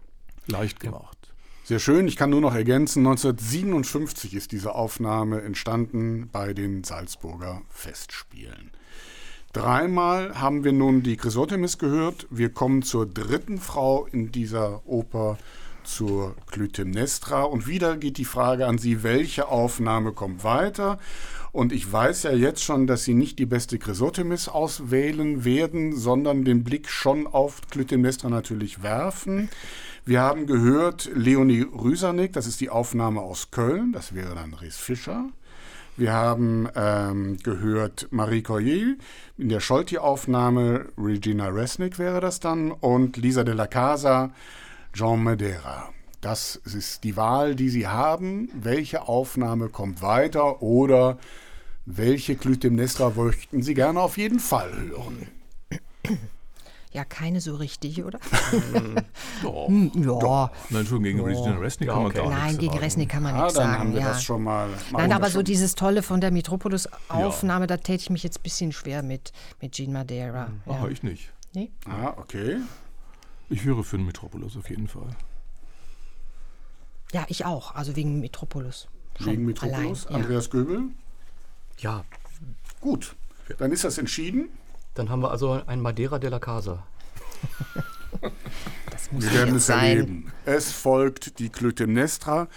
[0.47, 1.18] Leicht gemacht.
[1.69, 2.09] Sehr schön.
[2.09, 8.71] Ich kann nur noch ergänzen, 1957 ist diese Aufnahme entstanden bei den Salzburger Festspielen.
[9.53, 12.27] Dreimal haben wir nun die Chrysotemis gehört.
[12.31, 15.37] Wir kommen zur dritten Frau in dieser Oper,
[15.85, 17.43] zur Clytemnestra.
[17.43, 20.99] Und wieder geht die Frage an Sie, welche Aufnahme kommt weiter?
[21.53, 26.47] Und ich weiß ja jetzt schon, dass Sie nicht die beste Chrysotemis auswählen werden, sondern
[26.47, 29.51] den Blick schon auf Clytemnestra natürlich werfen.
[30.09, 34.79] Wir haben gehört Leonie Rüsanik, das ist die Aufnahme aus Köln, das wäre dann Ries
[34.79, 35.29] Fischer.
[35.99, 38.95] Wir haben ähm, gehört Marie Coyer
[39.37, 44.31] in der Scholti-Aufnahme, Regina Resnick wäre das dann, und Lisa de la Casa,
[44.95, 45.91] Jean Madeira.
[46.23, 48.49] Das ist die Wahl, die Sie haben.
[48.55, 51.19] Welche Aufnahme kommt weiter oder
[51.85, 55.29] welche Clytemnestra möchten Sie gerne auf jeden Fall hören?
[56.93, 58.19] Ja, keine so richtig, oder?
[59.43, 59.69] Doch.
[59.69, 60.51] Hm, ja.
[60.71, 62.21] Nein, schon gegen Regina Resnick Ja, kann man okay.
[62.23, 62.85] gar Nein, nichts gegen sagen.
[62.85, 63.79] Resnick kann man Ah, nichts dann sagen.
[63.81, 64.09] haben wir ja.
[64.09, 64.69] das schon mal.
[64.69, 68.43] machen Nein, aber so dieses Tolle von der Metropolis-Aufnahme, da täte ich mich jetzt ein
[68.43, 70.51] bisschen schwer mit, mit Jean Madeira.
[70.67, 70.89] Ach, Ja.
[70.89, 71.31] ich nicht.
[71.53, 71.71] Nee?
[71.87, 72.57] Ah, okay.
[73.51, 75.09] Ich höre für den Metropolis auf jeden Fall.
[77.13, 77.75] ja, ich auch.
[77.75, 78.89] Also wegen Metropolis.
[79.19, 80.07] Schon Wegen Metropolis.
[80.07, 80.25] Allein, ja.
[80.27, 80.83] Andreas Göbel.
[81.79, 82.05] Ja,
[82.81, 83.17] Gut.
[83.59, 84.51] Dann ist das entschieden.
[84.99, 86.87] Dann haben wir also ein Madeira de la Casa.
[88.91, 89.97] Das muss Wir werden es sein.
[89.99, 90.33] erleben.
[90.45, 92.49] Es folgt die Clytemnestra.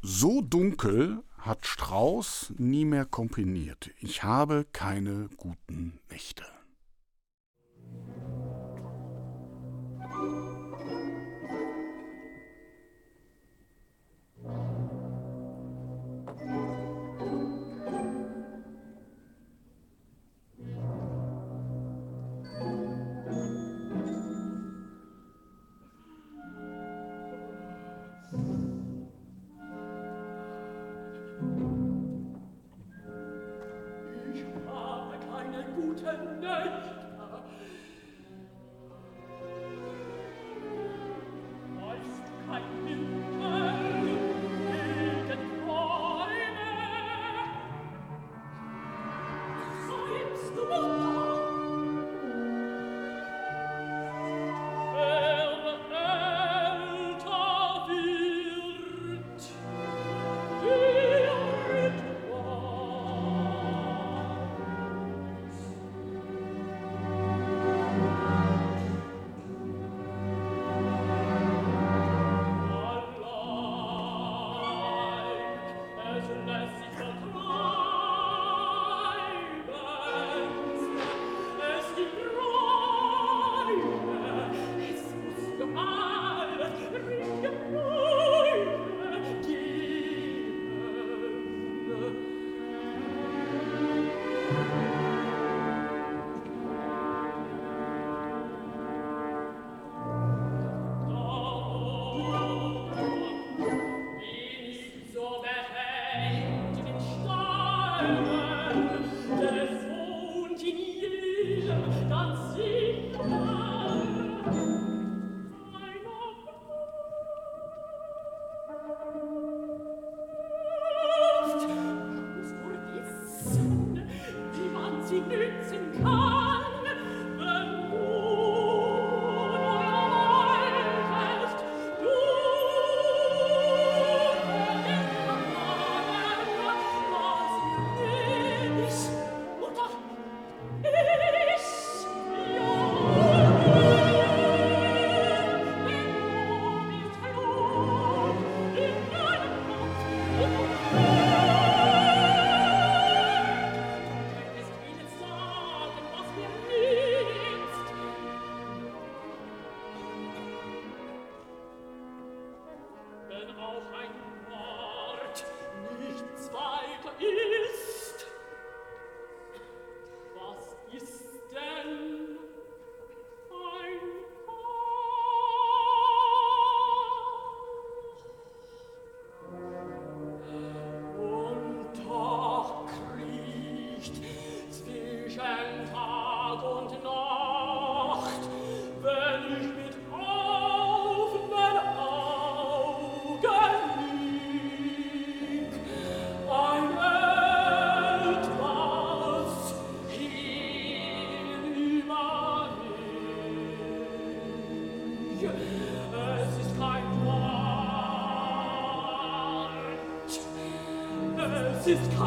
[0.00, 3.90] So dunkel hat Strauß nie mehr komponiert.
[4.00, 6.42] Ich habe keine guten Nächte.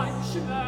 [0.08, 0.65] Es ist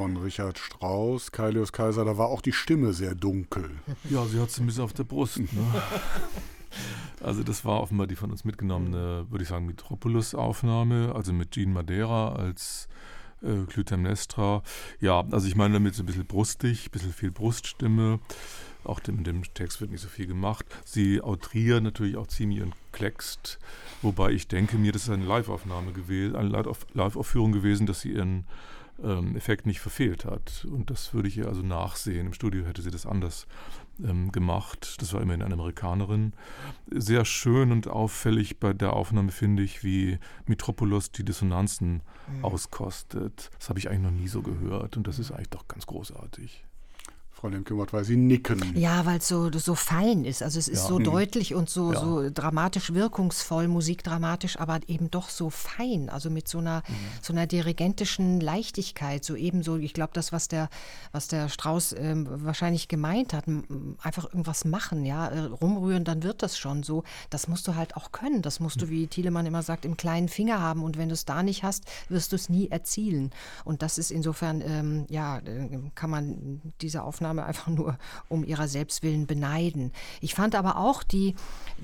[0.00, 3.68] von Richard Strauss, Kailius Kaiser, da war auch die Stimme sehr dunkel.
[4.08, 5.38] Ja, sie hat sie ein bisschen auf der Brust.
[5.38, 5.46] Ne?
[7.20, 11.72] Also das war offenbar die von uns mitgenommene, würde ich sagen, Metropolis-Aufnahme, also mit Jean
[11.72, 12.88] Madeira als
[13.42, 14.62] äh, Clytemnestra.
[15.00, 18.20] Ja, also ich meine damit so ein bisschen brustig, ein bisschen viel Bruststimme.
[18.84, 20.64] Auch in dem Text wird nicht so viel gemacht.
[20.84, 23.58] Sie outriert natürlich auch ziemlich und kleckst,
[24.00, 26.48] wobei ich denke mir, das ist eine Live-Aufnahme gewesen, eine
[26.94, 28.46] Live-Aufführung gewesen, dass sie ihren
[29.02, 30.66] ähm, Effekt nicht verfehlt hat.
[30.70, 32.26] Und das würde ich ihr also nachsehen.
[32.26, 33.46] Im Studio hätte sie das anders
[34.02, 34.96] ähm, gemacht.
[35.00, 36.32] Das war immerhin eine Amerikanerin.
[36.90, 42.44] Sehr schön und auffällig bei der Aufnahme finde ich, wie Metropolis die Dissonanzen mhm.
[42.44, 43.50] auskostet.
[43.58, 46.64] Das habe ich eigentlich noch nie so gehört und das ist eigentlich doch ganz großartig.
[47.40, 48.76] Frau Lemke-Mott, weil Sie nicken.
[48.76, 50.42] Ja, weil es so, so fein ist.
[50.42, 50.88] Also es ist ja.
[50.88, 51.04] so mhm.
[51.04, 51.98] deutlich und so, ja.
[51.98, 56.10] so dramatisch wirkungsvoll, musikdramatisch, aber eben doch so fein.
[56.10, 56.94] Also mit so einer, mhm.
[57.22, 59.24] so einer dirigentischen Leichtigkeit.
[59.24, 60.68] So ebenso, ich glaube, das, was der,
[61.12, 63.46] was der Strauß ähm, wahrscheinlich gemeint hat,
[64.02, 67.04] einfach irgendwas machen, ja, äh, rumrühren, dann wird das schon so.
[67.30, 68.42] Das musst du halt auch können.
[68.42, 68.90] Das musst du, mhm.
[68.90, 70.82] wie Thielemann immer sagt, im kleinen Finger haben.
[70.82, 73.30] Und wenn du es da nicht hast, wirst du es nie erzielen.
[73.64, 77.96] Und das ist insofern, ähm, ja, äh, kann man diese Aufnahme Aufnahme einfach nur
[78.28, 79.92] um ihrer selbst willen beneiden.
[80.20, 81.34] Ich fand aber auch die,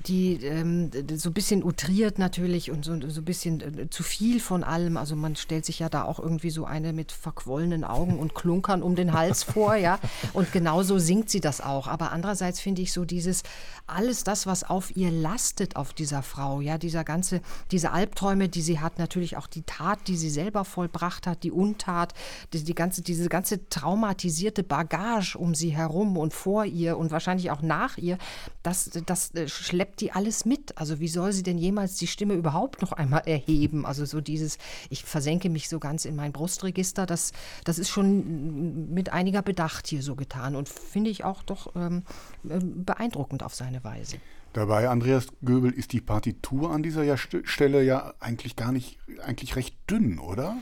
[0.05, 4.39] die ähm, so ein bisschen utriert natürlich und so, so ein bisschen äh, zu viel
[4.39, 4.97] von allem.
[4.97, 8.83] Also man stellt sich ja da auch irgendwie so eine mit verquollenen Augen und Klunkern
[8.83, 9.99] um den Hals vor, ja.
[10.33, 11.87] Und genauso singt sie das auch.
[11.87, 13.43] Aber andererseits finde ich so dieses,
[13.87, 17.41] alles das, was auf ihr lastet, auf dieser Frau, ja, dieser ganze,
[17.71, 21.51] diese Albträume, die sie hat, natürlich auch die Tat, die sie selber vollbracht hat, die
[21.51, 22.13] Untat,
[22.53, 27.51] die, die ganze, diese ganze traumatisierte Bagage um sie herum und vor ihr und wahrscheinlich
[27.51, 28.17] auch nach ihr,
[28.63, 30.77] das, das äh, schleppt die alles mit.
[30.77, 33.85] Also wie soll sie denn jemals die Stimme überhaupt noch einmal erheben?
[33.85, 34.57] Also so dieses,
[34.89, 37.31] ich versenke mich so ganz in mein Brustregister, das,
[37.63, 42.03] das ist schon mit einiger Bedacht hier so getan und finde ich auch doch ähm,
[42.47, 44.17] äh, beeindruckend auf seine Weise.
[44.53, 49.75] Dabei, Andreas Göbel, ist die Partitur an dieser Stelle ja eigentlich gar nicht, eigentlich recht
[49.89, 50.57] dünn, oder?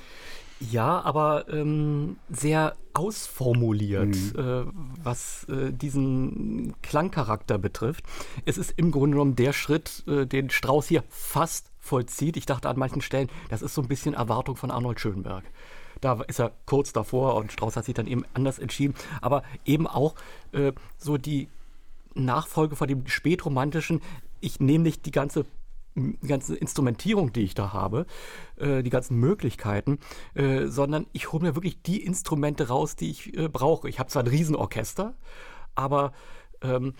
[0.59, 4.39] Ja, aber ähm, sehr ausformuliert, mhm.
[4.39, 4.65] äh,
[5.03, 8.05] was äh, diesen Klangcharakter betrifft.
[8.45, 12.37] Es ist im Grunde genommen der Schritt, äh, den Strauß hier fast vollzieht.
[12.37, 15.43] Ich dachte an manchen Stellen, das ist so ein bisschen Erwartung von Arnold Schönberg.
[16.01, 18.95] Da ist er kurz davor und Strauß hat sich dann eben anders entschieden.
[19.21, 20.15] Aber eben auch
[20.53, 21.49] äh, so die
[22.13, 24.01] Nachfolge von dem spätromantischen,
[24.39, 25.45] ich nehme nicht die ganze
[25.95, 28.05] die ganze Instrumentierung, die ich da habe,
[28.57, 29.99] äh, die ganzen Möglichkeiten,
[30.33, 33.89] äh, sondern ich hole mir wirklich die Instrumente raus, die ich äh, brauche.
[33.89, 35.15] Ich habe zwar ein Riesenorchester,
[35.73, 36.13] aber
[36.61, 36.93] ähm,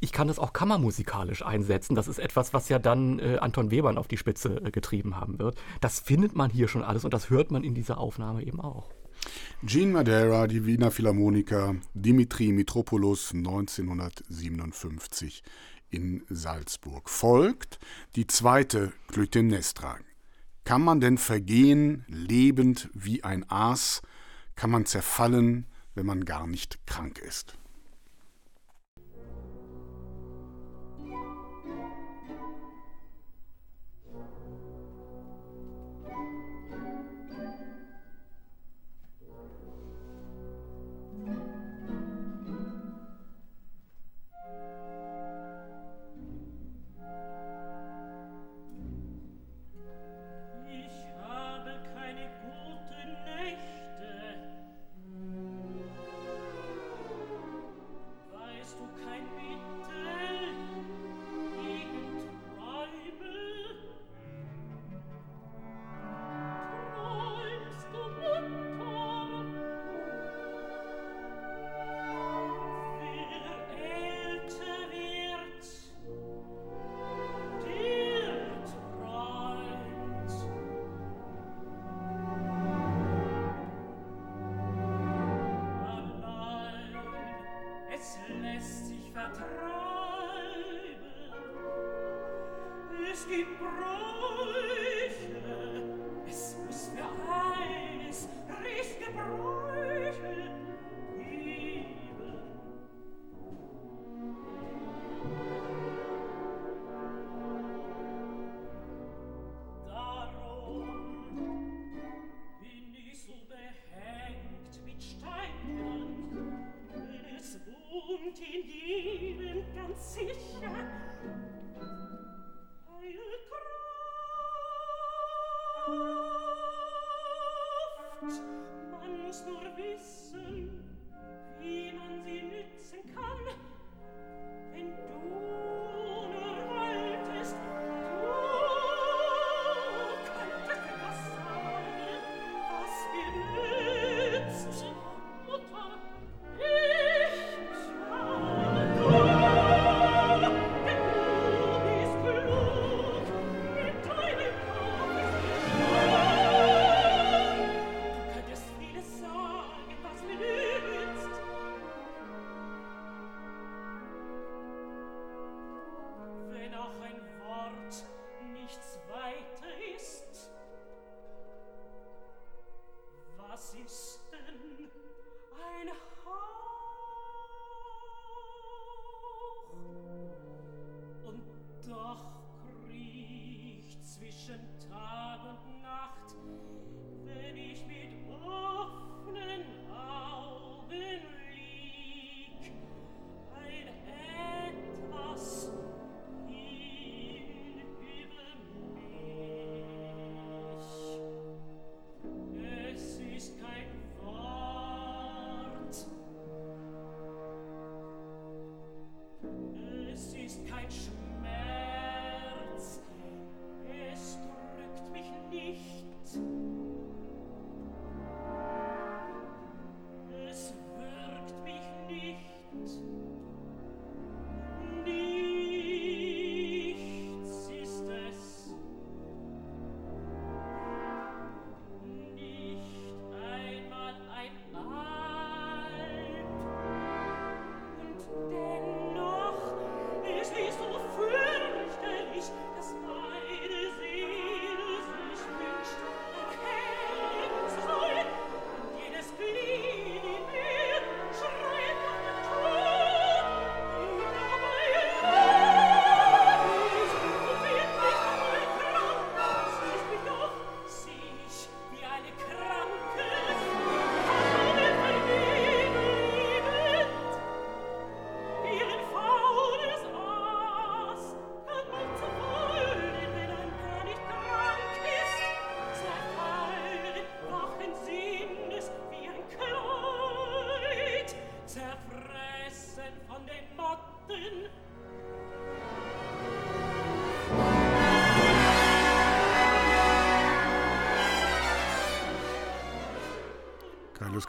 [0.00, 1.94] ich kann das auch kammermusikalisch einsetzen.
[1.94, 5.38] Das ist etwas, was ja dann äh, Anton Webern auf die Spitze äh, getrieben haben
[5.38, 5.58] wird.
[5.80, 8.90] Das findet man hier schon alles und das hört man in dieser Aufnahme eben auch.
[9.66, 15.42] Jean Madeira, die Wiener Philharmoniker, Dimitri Mitropoulos 1957
[15.90, 17.08] in Salzburg.
[17.08, 17.78] Folgt
[18.16, 19.98] die zweite Clytemnestra.
[20.64, 24.02] Kann man denn vergehen, lebend wie ein Aas?
[24.54, 27.56] Kann man zerfallen, wenn man gar nicht krank ist?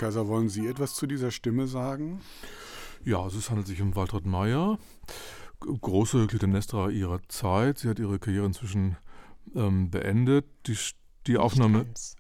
[0.01, 2.21] Kaiser, wollen Sie etwas zu dieser Stimme sagen?
[3.05, 4.79] Ja, also es handelt sich um Waltraud Meyer,
[5.59, 7.77] große Clytemnestra ihrer Zeit.
[7.77, 8.97] Sie hat ihre Karriere inzwischen
[9.53, 10.45] ähm, beendet.
[10.65, 10.75] Die,
[11.27, 12.15] die Aufnahme Nicht ganz.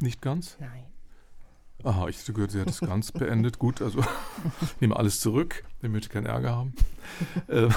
[0.00, 0.56] nicht ganz.
[0.60, 0.86] Nein.
[1.82, 3.58] Aha, ich gehört, sie hat es ganz beendet.
[3.58, 4.00] Gut, also
[4.62, 6.74] ich nehme alles zurück, ich möchte keinen Ärger haben.
[7.48, 7.68] äh,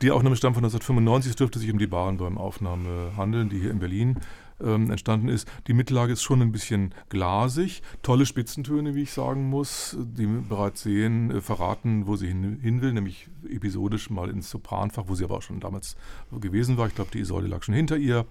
[0.00, 1.30] die Aufnahme stammt von 1995.
[1.30, 4.18] Es dürfte sich um die Barenboim-Aufnahme handeln, die hier in Berlin
[4.62, 5.48] ähm, entstanden ist.
[5.66, 7.82] Die Mittellage ist schon ein bisschen glasig.
[8.02, 12.80] Tolle Spitzentöne, wie ich sagen muss, die bereits sehen, äh, verraten, wo sie hin, hin
[12.80, 15.96] will, nämlich episodisch mal ins Sopranfach, wo sie aber auch schon damals
[16.40, 16.86] gewesen war.
[16.86, 18.26] Ich glaube, die Isolde lag schon hinter ihr.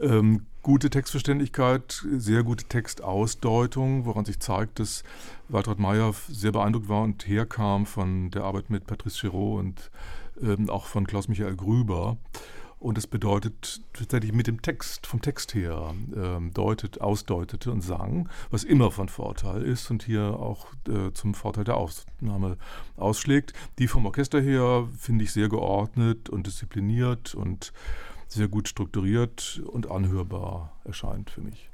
[0.00, 5.04] Ähm, gute Textverständlichkeit, sehr gute Textausdeutung, woran sich zeigt, dass
[5.48, 9.90] Waltraud Meyer sehr beeindruckt war und herkam von der Arbeit mit Patrice Chéreau und
[10.42, 12.18] ähm, auch von Klaus-Michael Grüber.
[12.78, 18.28] Und das bedeutet tatsächlich mit dem Text, vom Text her, ähm, deutet, ausdeutete und sang,
[18.50, 22.56] was immer von Vorteil ist und hier auch äh, zum Vorteil der Aufnahme
[22.96, 23.52] ausschlägt.
[23.78, 27.72] Die vom Orchester her finde ich sehr geordnet und diszipliniert und
[28.28, 31.70] sehr gut strukturiert und anhörbar erscheint für mich.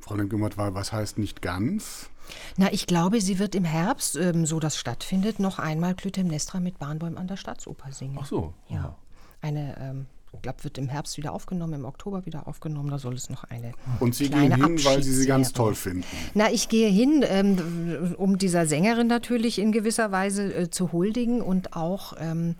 [0.00, 2.10] Frau Lemke-Mutt, was heißt nicht ganz?
[2.56, 6.78] Na, ich glaube, sie wird im Herbst, ähm, so das stattfindet, noch einmal Clytemnestra mit
[6.78, 8.18] Bahnbäumen an der Staatsoper singen.
[8.20, 8.54] Ach so.
[8.68, 8.96] Ja.
[9.40, 12.90] Eine, ähm, ich glaube, wird im Herbst wieder aufgenommen, im Oktober wieder aufgenommen.
[12.90, 13.72] Da soll es noch eine.
[14.00, 16.04] Und Sie kleine gehen hin, weil Sie sie ganz toll finden.
[16.34, 21.40] Na, ich gehe hin, ähm, um dieser Sängerin natürlich in gewisser Weise äh, zu huldigen
[21.40, 22.56] und auch, ähm,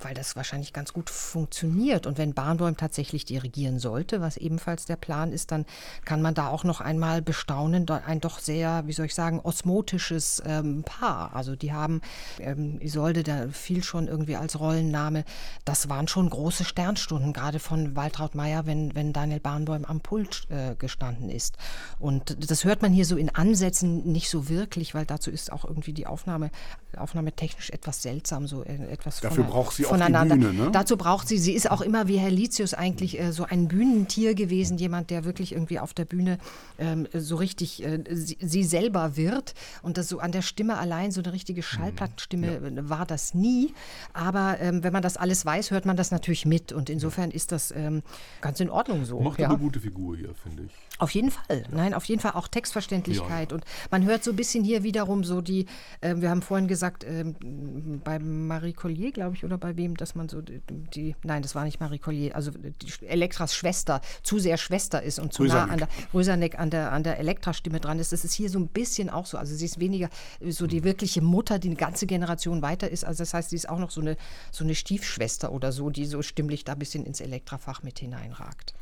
[0.00, 2.06] weil das wahrscheinlich ganz gut funktioniert.
[2.06, 5.66] Und wenn Barnbäum tatsächlich dirigieren sollte, was ebenfalls der Plan ist, dann
[6.04, 10.42] kann man da auch noch einmal bestaunen, ein doch sehr, wie soll ich sagen, osmotisches
[10.46, 11.34] ähm, Paar.
[11.34, 12.00] Also die haben
[12.38, 15.24] ähm, Isolde, da fiel schon irgendwie als Rollenname.
[15.64, 20.46] Das waren schon große Sternstunden, gerade von Waltraud Meyer, wenn, wenn Daniel Barnbäum am Pult
[20.50, 21.56] äh, gestanden ist.
[21.98, 25.64] Und das hört man hier so in Ansätzen nicht so wirklich, weil dazu ist auch
[25.64, 26.50] irgendwie die Aufnahme,
[26.96, 30.34] Aufnahme technisch etwas seltsam, so äh, etwas von Dafür einer- braucht sie voneinander.
[30.34, 30.70] auf die Bühne, ne?
[30.70, 34.34] Dazu braucht sie, sie ist auch immer wie Herr Litius eigentlich äh, so ein Bühnentier
[34.34, 36.38] gewesen, jemand, der wirklich irgendwie auf der Bühne
[36.78, 39.54] ähm, so richtig äh, sie, sie, selber wird.
[39.82, 41.76] Und das so an der Stimme allein, so eine richtige Mhm.
[41.76, 42.88] Schallplattenstimme ja.
[42.88, 43.74] war das nie.
[44.12, 46.72] Aber ähm, wenn man das alles weiß, hört man das natürlich mit.
[46.72, 48.02] Und insofern ist das ähm,
[48.40, 49.20] ganz in Ordnung so.
[49.20, 49.48] Macht ja.
[49.48, 50.72] eine gute Figur hier, finde ich.
[50.98, 53.50] Auf jeden Fall, nein, auf jeden Fall auch Textverständlichkeit.
[53.50, 53.56] Ja.
[53.56, 55.66] Und man hört so ein bisschen hier wiederum so die,
[56.00, 57.24] äh, wir haben vorhin gesagt, äh,
[58.04, 61.56] bei Marie Collier, glaube ich, oder bei wem, dass man so die, die, nein, das
[61.56, 65.66] war nicht Marie Collier, also die Elektras Schwester zu sehr Schwester ist und zu Rösaneck.
[65.66, 68.12] nah an der Rösaneck an der, an der Elektra-Stimme dran ist.
[68.12, 69.36] Das ist hier so ein bisschen auch so.
[69.36, 70.08] Also sie ist weniger
[70.48, 73.04] so die wirkliche Mutter, die eine ganze Generation weiter ist.
[73.04, 74.16] Also das heißt, sie ist auch noch so eine,
[74.52, 78.74] so eine Stiefschwester oder so, die so stimmlich da ein bisschen ins Elektrafach mit hineinragt.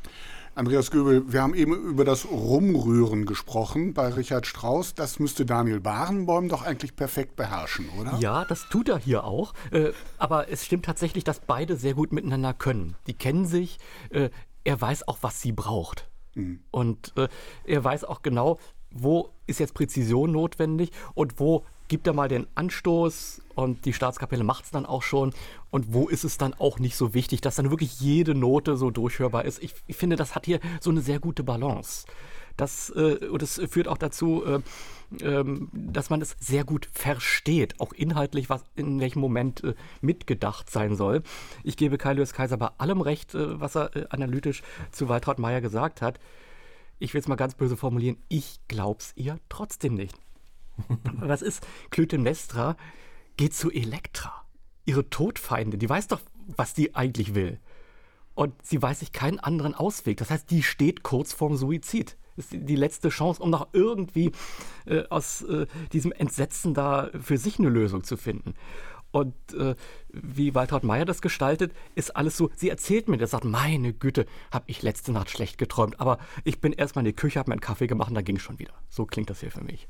[0.55, 4.93] Andreas Göbel, wir haben eben über das Rumrühren gesprochen bei Richard Strauss.
[4.93, 8.19] Das müsste Daniel Barenboim doch eigentlich perfekt beherrschen, oder?
[8.19, 9.53] Ja, das tut er hier auch.
[9.71, 12.95] Äh, aber es stimmt tatsächlich, dass beide sehr gut miteinander können.
[13.07, 13.79] Die kennen sich.
[14.11, 14.29] Äh,
[14.63, 16.07] er weiß auch, was sie braucht.
[16.35, 16.59] Mhm.
[16.69, 17.29] Und äh,
[17.65, 18.59] er weiß auch genau,
[18.91, 24.43] wo ist jetzt Präzision notwendig und wo gibt er mal den Anstoß und die Staatskapelle
[24.43, 25.31] macht es dann auch schon.
[25.69, 28.89] Und wo ist es dann auch nicht so wichtig, dass dann wirklich jede Note so
[28.89, 29.61] durchhörbar ist?
[29.61, 32.07] Ich, ich finde, das hat hier so eine sehr gute Balance.
[32.57, 34.61] Das, äh, und das führt auch dazu, äh,
[35.21, 40.71] ähm, dass man es sehr gut versteht, auch inhaltlich, was in welchem Moment äh, mitgedacht
[40.71, 41.21] sein soll.
[41.63, 45.37] Ich gebe Kai Lewis Kaiser bei allem recht, äh, was er äh, analytisch zu Waltraud
[45.37, 46.19] Meyer gesagt hat.
[46.97, 50.22] Ich will es mal ganz böse formulieren, ich glaub's ihr trotzdem nicht.
[51.13, 52.75] Was ist Clytemnestra?
[53.37, 54.45] Geht zu Elektra,
[54.85, 55.77] ihre Todfeinde.
[55.77, 56.21] Die weiß doch,
[56.55, 57.59] was die eigentlich will.
[58.35, 60.17] Und sie weiß sich keinen anderen Ausweg.
[60.17, 62.17] Das heißt, die steht kurz vorm Suizid.
[62.35, 64.31] Ist die letzte Chance, um noch irgendwie
[64.85, 68.55] äh, aus äh, diesem Entsetzen da für sich eine Lösung zu finden.
[69.11, 69.75] Und äh,
[70.09, 74.25] wie Waltraud Meyer das gestaltet, ist alles so, sie erzählt mir das, sagt, meine Güte,
[74.51, 77.53] habe ich letzte Nacht schlecht geträumt, aber ich bin erstmal in die Küche, habe mir
[77.53, 78.73] einen Kaffee gemacht und da ging es schon wieder.
[78.89, 79.87] So klingt das hier für mich.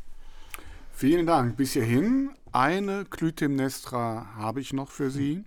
[0.96, 1.58] Vielen Dank.
[1.58, 2.30] Bis hierhin.
[2.52, 5.44] Eine Clytemnestra habe ich noch für Sie.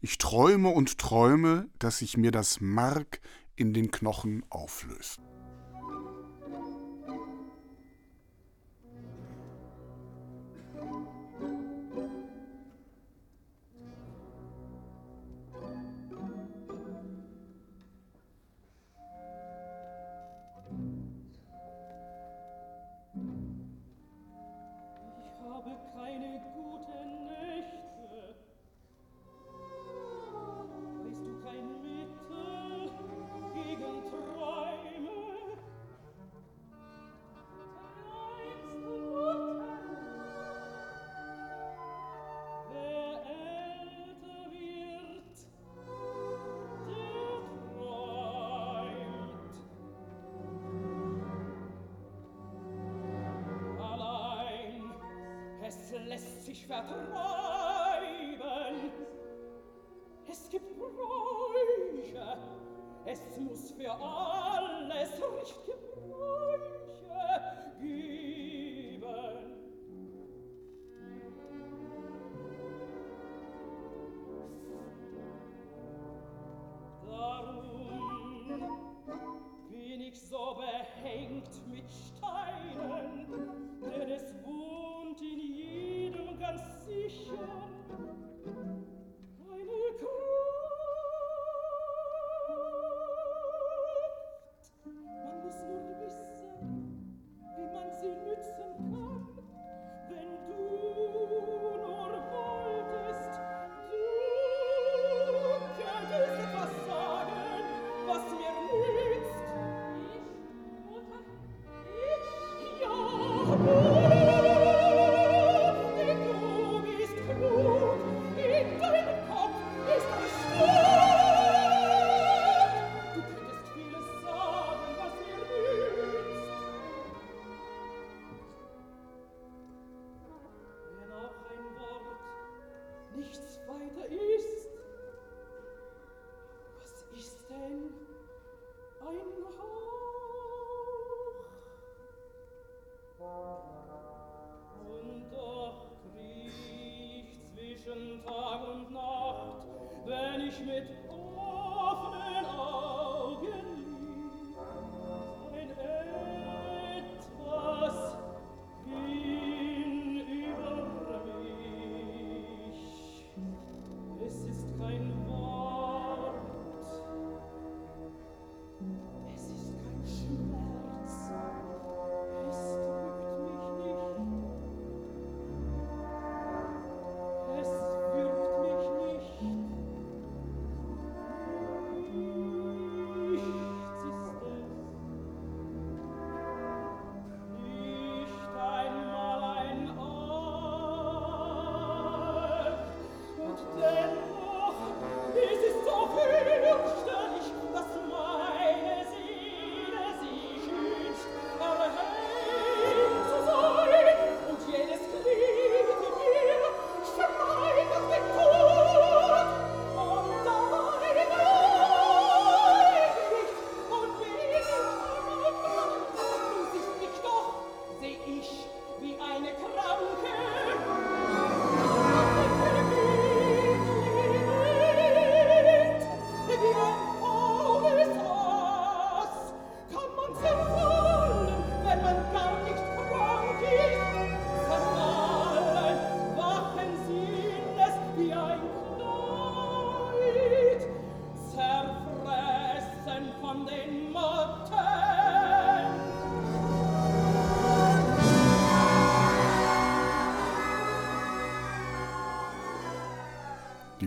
[0.00, 3.20] Ich träume und träume, dass sich mir das Mark
[3.56, 5.20] in den Knochen auflöst.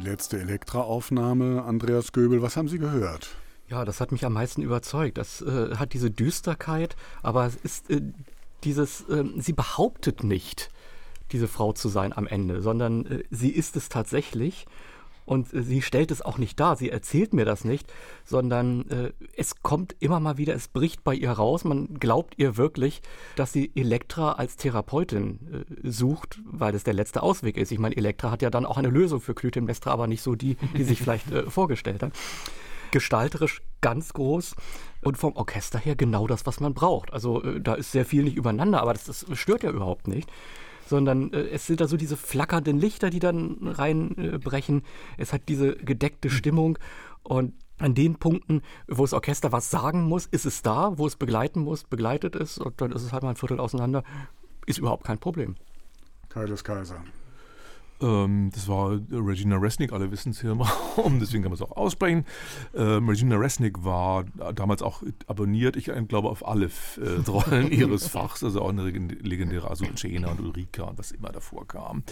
[0.06, 3.36] Letzte Elektra-Aufnahme, Andreas Göbel, was haben Sie gehört?
[3.68, 5.18] Ja, das hat mich am meisten überzeugt.
[5.18, 8.02] Das äh, hat diese Düsterkeit, aber es ist äh,
[8.64, 10.70] dieses, äh, sie behauptet nicht,
[11.32, 14.68] diese Frau zu sein am Ende, sondern äh, sie ist es tatsächlich.
[15.26, 17.92] Und äh, sie stellt es auch nicht dar, sie erzählt mir das nicht,
[18.24, 21.64] sondern äh, es kommt immer mal wieder, es bricht bei ihr raus.
[21.64, 23.02] Man glaubt ihr wirklich,
[23.36, 27.72] dass sie Elektra als Therapeutin äh, sucht, weil das der letzte Ausweg ist.
[27.72, 30.56] Ich meine, Elektra hat ja dann auch eine Lösung für Clytemnestra, aber nicht so die,
[30.78, 32.14] die sich vielleicht äh, vorgestellt hat.
[32.92, 34.56] Gestalterisch ganz groß
[35.02, 37.12] und vom Orchester her genau das, was man braucht.
[37.12, 40.32] Also äh, da ist sehr viel nicht übereinander, aber das, das stört ja überhaupt nicht
[40.88, 44.82] sondern äh, es sind da so diese flackernden Lichter, die dann reinbrechen.
[44.82, 44.84] Äh,
[45.18, 46.78] es hat diese gedeckte Stimmung
[47.24, 51.16] und an den Punkten, wo das Orchester was sagen muss, ist es da, wo es
[51.16, 54.04] begleiten muss, begleitet es und dann ist es halt mal ein Viertel auseinander,
[54.66, 55.56] ist überhaupt kein Problem.
[56.30, 57.04] Teil des Kaiser.
[58.02, 61.62] Ähm, das war Regina Resnick, alle wissen es hier im Raum, deswegen kann man es
[61.62, 62.26] auch aussprechen.
[62.76, 66.70] Ähm, Regina Resnick war damals auch abonniert, ich glaube, auf alle äh,
[67.28, 72.04] Rollen ihres Fachs, also auch eine legendäre Azucena und Ulrika und was immer davor kam.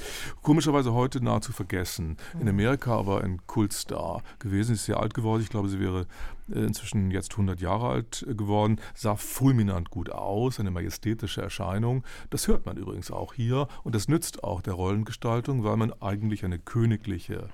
[0.42, 2.18] Komischerweise heute nahezu vergessen.
[2.40, 5.42] In Amerika aber ein Kultstar gewesen, ist sehr alt geworden.
[5.42, 6.08] Ich glaube, sie wäre
[6.48, 12.04] inzwischen jetzt 100 Jahre alt äh, geworden, sah fulminant gut aus, eine majestätische Erscheinung.
[12.30, 16.44] Das hört man übrigens auch hier und das nützt auch der Rollengestaltung, weil man eigentlich
[16.46, 17.50] eine königliche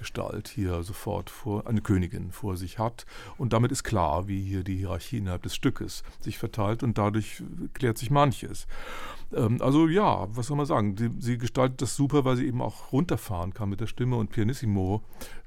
[0.00, 3.06] Gestalt hier sofort vor, eine Königin vor sich hat.
[3.38, 7.42] Und damit ist klar, wie hier die Hierarchie innerhalb des Stückes sich verteilt und dadurch
[7.74, 8.66] klärt sich manches.
[9.32, 10.96] Ähm, also ja, was soll man sagen?
[10.96, 14.30] Die, sie gestaltet das super, weil sie eben auch runterfahren kann mit der Stimme und
[14.30, 15.02] Pianissimo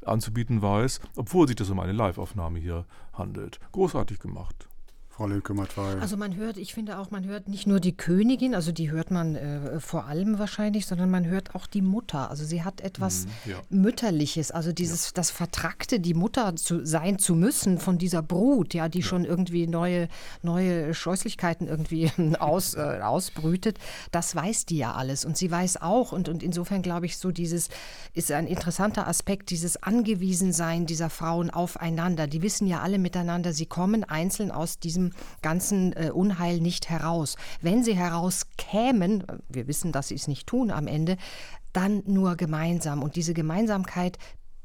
[0.05, 3.59] anzubieten weiß, obwohl sich das um eine Live-Aufnahme hier handelt.
[3.71, 4.69] Großartig gemacht.
[5.15, 5.99] Frau Lilke-Matwei.
[6.01, 9.11] Also man hört, ich finde auch, man hört nicht nur die Königin, also die hört
[9.11, 12.31] man äh, vor allem wahrscheinlich, sondern man hört auch die Mutter.
[12.31, 13.61] Also sie hat etwas Mhm, ja.
[13.69, 18.89] Mütterliches, also dieses das Vertrackte, die Mutter zu sein zu müssen von dieser Brut, ja,
[18.89, 20.07] die schon irgendwie neue,
[20.41, 23.77] neue Scheußlichkeiten irgendwie aus, äh, ausbrütet,
[24.09, 25.25] das weiß die ja alles.
[25.25, 27.69] Und sie weiß auch, und, und insofern glaube ich, so dieses
[28.15, 32.25] ist ein interessanter Aspekt, dieses Angewiesensein dieser Frauen aufeinander.
[32.25, 35.03] Die wissen ja alle miteinander, sie kommen einzeln aus diesem
[35.41, 37.35] ganzen äh, Unheil nicht heraus.
[37.61, 41.17] Wenn sie herauskämen, wir wissen, dass sie es nicht tun am Ende,
[41.73, 43.03] dann nur gemeinsam.
[43.03, 44.17] Und diese Gemeinsamkeit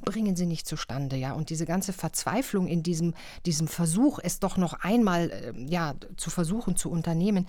[0.04, 1.32] bringen sie nicht zustande, ja.
[1.32, 3.14] Und diese ganze Verzweiflung in diesem,
[3.46, 7.46] diesem Versuch, es doch noch einmal äh, ja, zu versuchen zu unternehmen,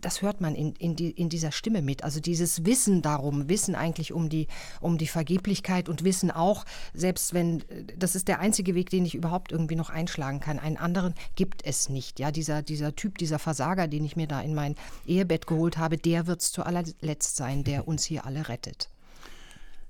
[0.00, 2.04] das hört man in, in, die, in dieser Stimme mit.
[2.04, 4.46] Also dieses Wissen darum, Wissen eigentlich um die,
[4.80, 6.64] um die Vergeblichkeit und Wissen auch,
[6.94, 7.64] selbst wenn,
[7.96, 10.58] das ist der einzige Weg, den ich überhaupt irgendwie noch einschlagen kann.
[10.58, 12.20] Einen anderen gibt es nicht.
[12.20, 14.76] Ja, dieser, dieser Typ, dieser Versager, den ich mir da in mein
[15.06, 18.90] Ehebett geholt habe, der wird es zu allerletzt sein, der uns hier alle rettet.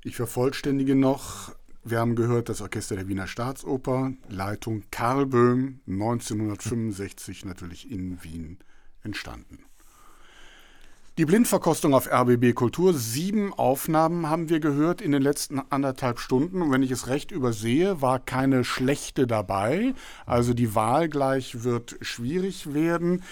[0.05, 1.55] Ich vervollständige noch,
[1.85, 8.59] wir haben gehört, das Orchester der Wiener Staatsoper, Leitung Karl Böhm, 1965 natürlich in Wien
[9.03, 9.68] entstanden.
[11.19, 12.95] Die Blindverkostung auf RBB Kultur.
[12.95, 16.63] Sieben Aufnahmen haben wir gehört in den letzten anderthalb Stunden.
[16.63, 19.95] Und wenn ich es recht übersehe, war keine schlechte dabei.
[20.27, 23.25] Also die Wahl gleich wird schwierig werden.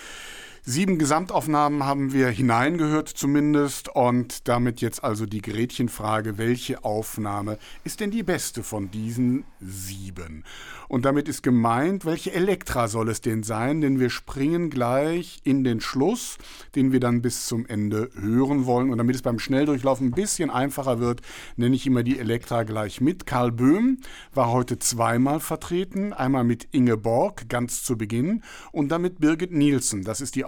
[0.69, 8.01] Sieben Gesamtaufnahmen haben wir hineingehört zumindest und damit jetzt also die Gretchenfrage, welche Aufnahme ist
[8.01, 10.43] denn die beste von diesen sieben?
[10.89, 13.81] Und damit ist gemeint, welche Elektra soll es denn sein?
[13.81, 16.37] Denn wir springen gleich in den Schluss,
[16.75, 18.91] den wir dann bis zum Ende hören wollen.
[18.91, 21.23] Und damit es beim Schnelldurchlauf ein bisschen einfacher wird,
[21.55, 23.25] nenne ich immer die Elektra gleich mit.
[23.25, 23.99] Karl Böhm
[24.35, 26.13] war heute zweimal vertreten.
[26.13, 30.03] Einmal mit Inge Borg ganz zu Beginn und dann mit Birgit Nielsen.
[30.03, 30.45] Das ist die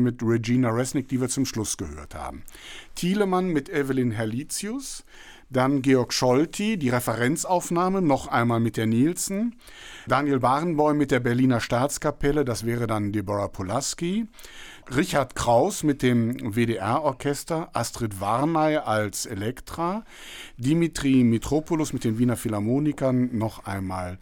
[0.00, 2.42] mit Regina Resnick, die wir zum Schluss gehört haben.
[2.94, 5.04] Thielemann mit Evelyn Herlitius.
[5.50, 9.56] Dann Georg Scholti, die Referenzaufnahme, noch einmal mit der Nielsen.
[10.06, 14.26] Daniel Barenboim mit der Berliner Staatskapelle, das wäre dann Deborah Polaski.
[14.94, 20.04] Richard Kraus mit dem WDR-Orchester, Astrid Warnay als Elektra,
[20.58, 24.18] Dimitri Mitropoulos mit den Wiener Philharmonikern, noch einmal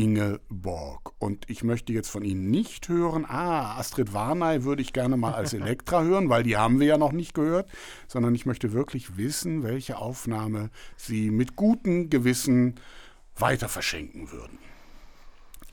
[0.00, 1.12] Inge Borg.
[1.18, 5.34] Und ich möchte jetzt von Ihnen nicht hören, ah, Astrid Warnay würde ich gerne mal
[5.34, 7.68] als Elektra hören, weil die haben wir ja noch nicht gehört,
[8.08, 12.76] sondern ich möchte wirklich wissen, welche Aufnahme Sie mit gutem Gewissen
[13.36, 14.58] weiter verschenken würden.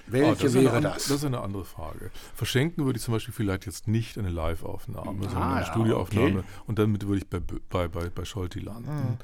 [0.10, 1.04] Welche Ah, das wäre das?
[1.08, 2.12] Das ist eine andere Frage.
[2.34, 6.40] Verschenken würde ich zum Beispiel vielleicht jetzt nicht eine Live-Aufnahme, sondern Ah, eine ja, Studioaufnahme.
[6.40, 6.48] okay.
[6.66, 7.40] Und damit würde ich bei,
[7.70, 9.18] bei, bei, bei Scholti landen.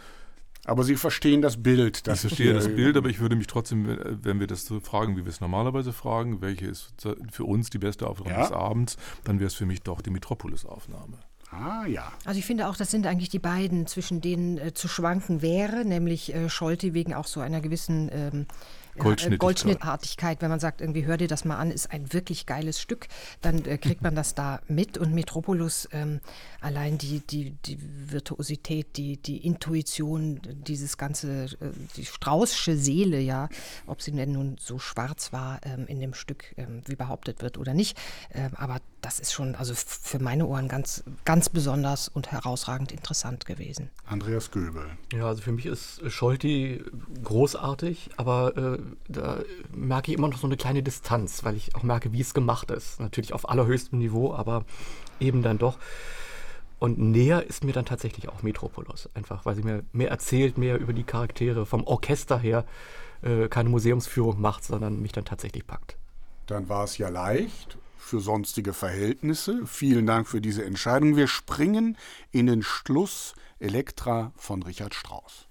[0.65, 1.98] Aber Sie verstehen das Bild.
[1.98, 4.80] Ich Das verstehe das Bild, aber ich würde mich trotzdem, äh, wenn wir das so
[4.80, 6.94] fragen, wie wir es normalerweise fragen, welche ist
[7.31, 8.41] für uns die beste Aufnahme Ja.
[8.44, 11.18] des Abends, dann wäre es für mich doch die Metropolis-Aufnahme.
[11.52, 12.11] Ah ja.
[12.26, 15.85] Also ich finde auch, das sind eigentlich die beiden, zwischen denen äh, zu schwanken wäre,
[15.85, 18.45] nämlich äh, Scholti wegen auch so einer gewissen ähm, äh,
[18.98, 19.40] Goldschnittigkeit.
[19.40, 20.41] Goldschnittartigkeit.
[20.41, 23.07] Wenn man sagt, irgendwie hör dir das mal an, ist ein wirklich geiles Stück,
[23.41, 24.98] dann äh, kriegt man das da mit.
[24.98, 26.20] Und Metropolis, ähm,
[26.61, 33.49] allein die, die, die Virtuosität, die, die Intuition, dieses ganze, äh, die Straußsche Seele, ja,
[33.88, 37.57] ob sie denn nun so schwarz war ähm, in dem Stück, ähm, wie behauptet wird
[37.57, 37.98] oder nicht.
[38.34, 43.46] Ähm, aber das ist schon, also für meine Ohren ganz, ganz besonders und herausragend interessant
[43.46, 43.90] gewesen.
[44.06, 44.86] Andreas Göbel.
[45.12, 46.82] Ja, also für mich ist Scholti
[47.24, 49.40] großartig, aber äh, da
[49.74, 52.72] merke ich immer noch so eine kleine Distanz, weil ich auch merke, wie es gemacht
[52.72, 53.02] ist.
[53.02, 54.64] Natürlich auf allerhöchstem Niveau, aber
[55.20, 55.78] eben dann doch.
[56.80, 60.80] Und näher ist mir dann tatsächlich auch Metropolis, einfach weil sie mir mehr erzählt, mehr
[60.80, 62.66] über die Charaktere vom Orchester her
[63.22, 65.98] äh, keine Museumsführung macht, sondern mich dann tatsächlich packt.
[66.48, 69.66] Dann war es ja leicht für sonstige Verhältnisse.
[69.66, 71.16] Vielen Dank für diese Entscheidung.
[71.16, 71.98] Wir springen
[72.32, 75.48] in den Schluss Elektra von Richard Strauss.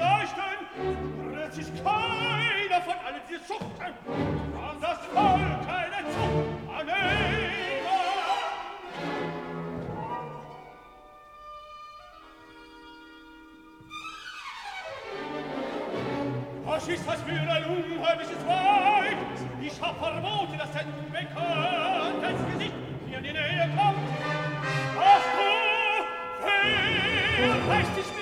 [0.00, 1.32] Leuchten!
[1.32, 3.92] Rührt sich keiner von allen die Zuchten!
[4.56, 5.49] An das Volk
[16.80, 19.18] Das ist, was für ein unheimliches Weib.
[19.60, 22.72] Ich hab verboten, dass ein unbekanntes Gesicht
[23.06, 23.98] hier in die Nähe kommt.
[24.98, 25.50] Ach du,
[27.66, 28.19] vielleicht ist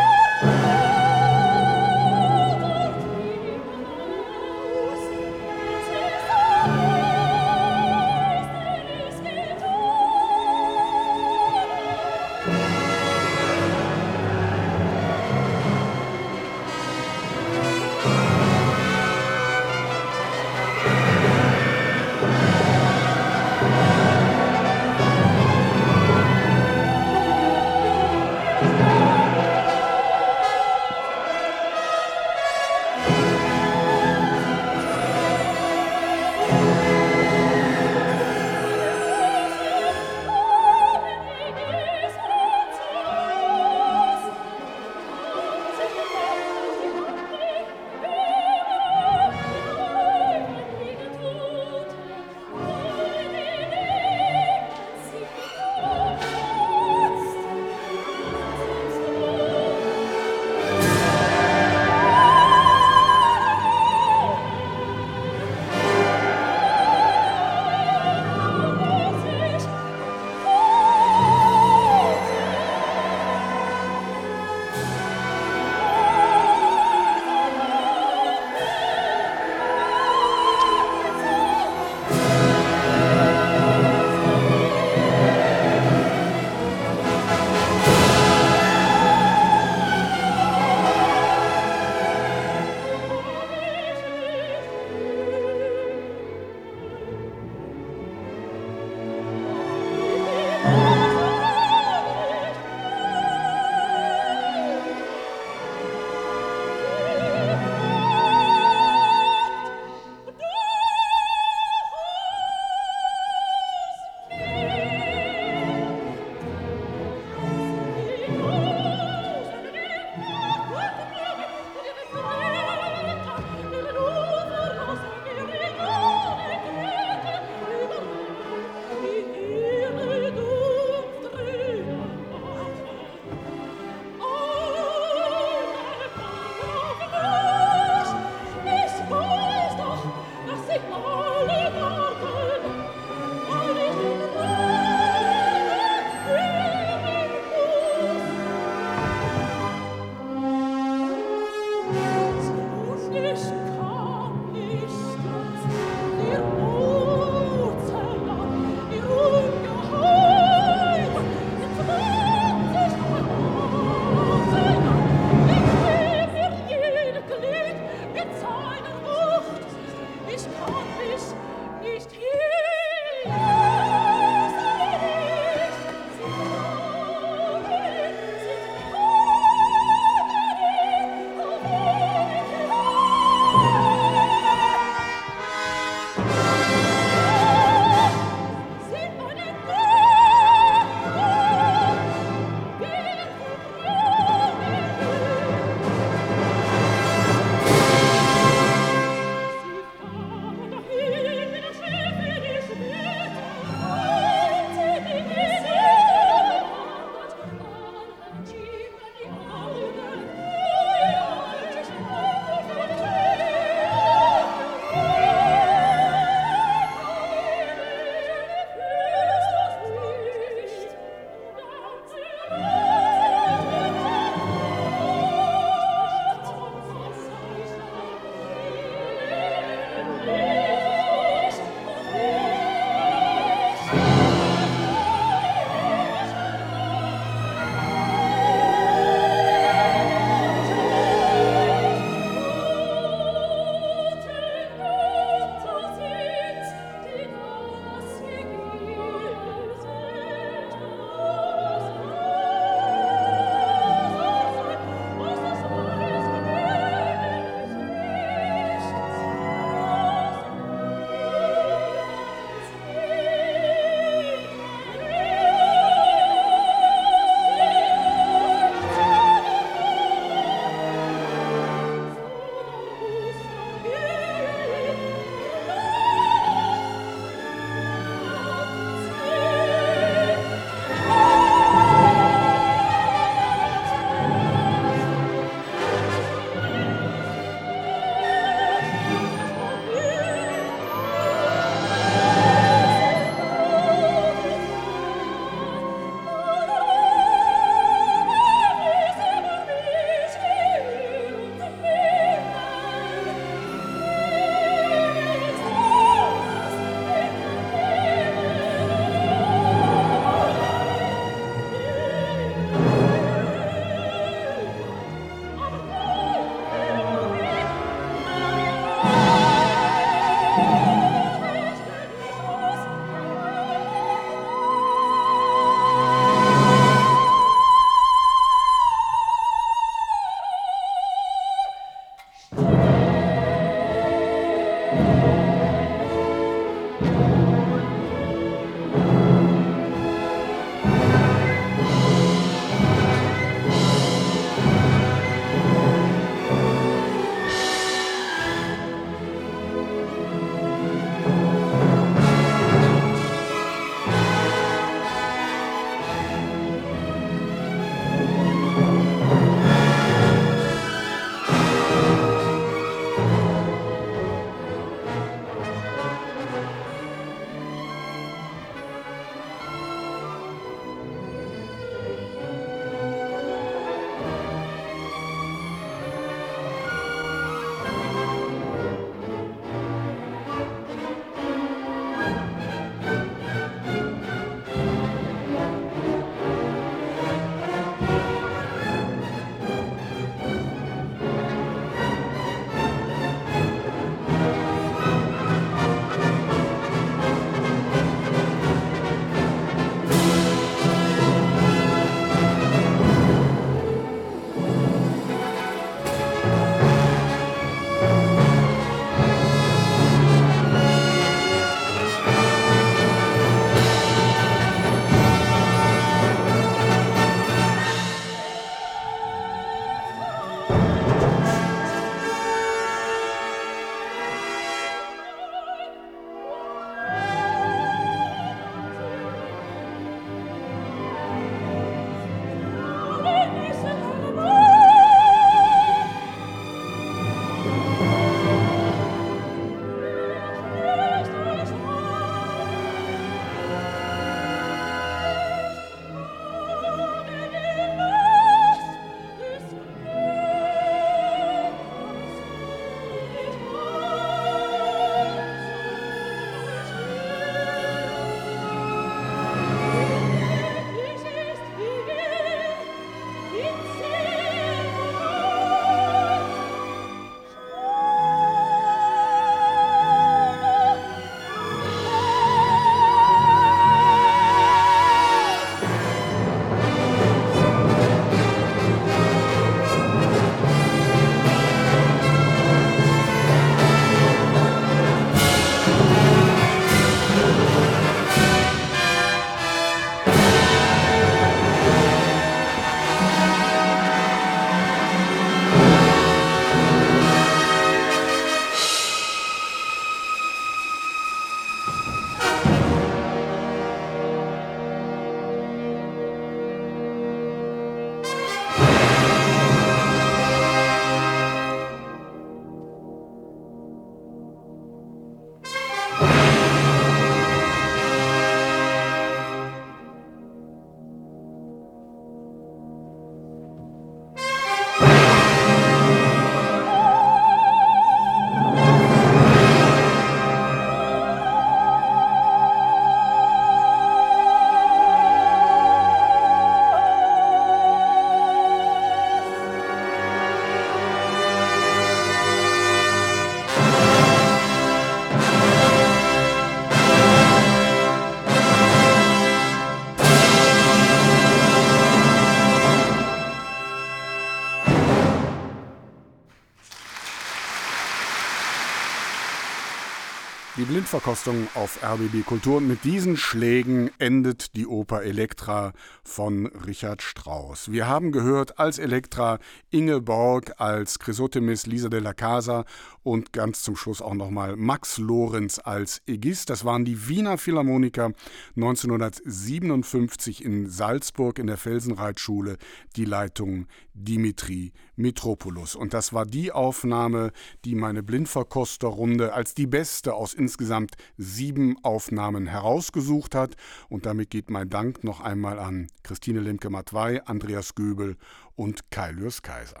[560.92, 567.90] Blindverkostung auf RBB Kultur und mit diesen Schlägen endet die Oper Elektra von Richard Strauss.
[567.90, 569.58] Wir haben gehört als Elektra
[569.88, 572.84] Ingeborg, als Chrysothemis Lisa de la Casa
[573.22, 576.68] und ganz zum Schluss auch nochmal Max Lorenz als Egist.
[576.68, 578.32] Das waren die Wiener Philharmoniker
[578.76, 582.76] 1957 in Salzburg in der Felsenreitschule,
[583.16, 585.94] die Leitung Dimitri Mitropoulos.
[585.94, 587.52] Und das war die Aufnahme,
[587.84, 593.76] die meine Blindverkosterrunde als die beste aus insgesamt sieben Aufnahmen herausgesucht hat.
[594.08, 598.36] Und damit geht mein Dank noch einmal an Christine Lemke-Matwei, Andreas Göbel
[598.74, 600.00] und Kai Lürs Kaiser.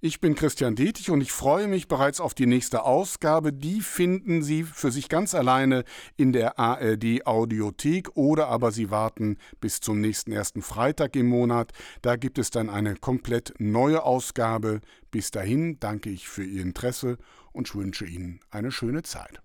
[0.00, 3.52] Ich bin Christian Detig und ich freue mich bereits auf die nächste Ausgabe.
[3.52, 5.82] Die finden Sie für sich ganz alleine
[6.16, 11.72] in der ARD Audiothek oder aber Sie warten bis zum nächsten ersten Freitag im Monat.
[12.00, 14.82] Da gibt es dann eine komplett neue Ausgabe.
[15.10, 17.18] Bis dahin danke ich für Ihr Interesse
[17.50, 19.42] und wünsche Ihnen eine schöne Zeit.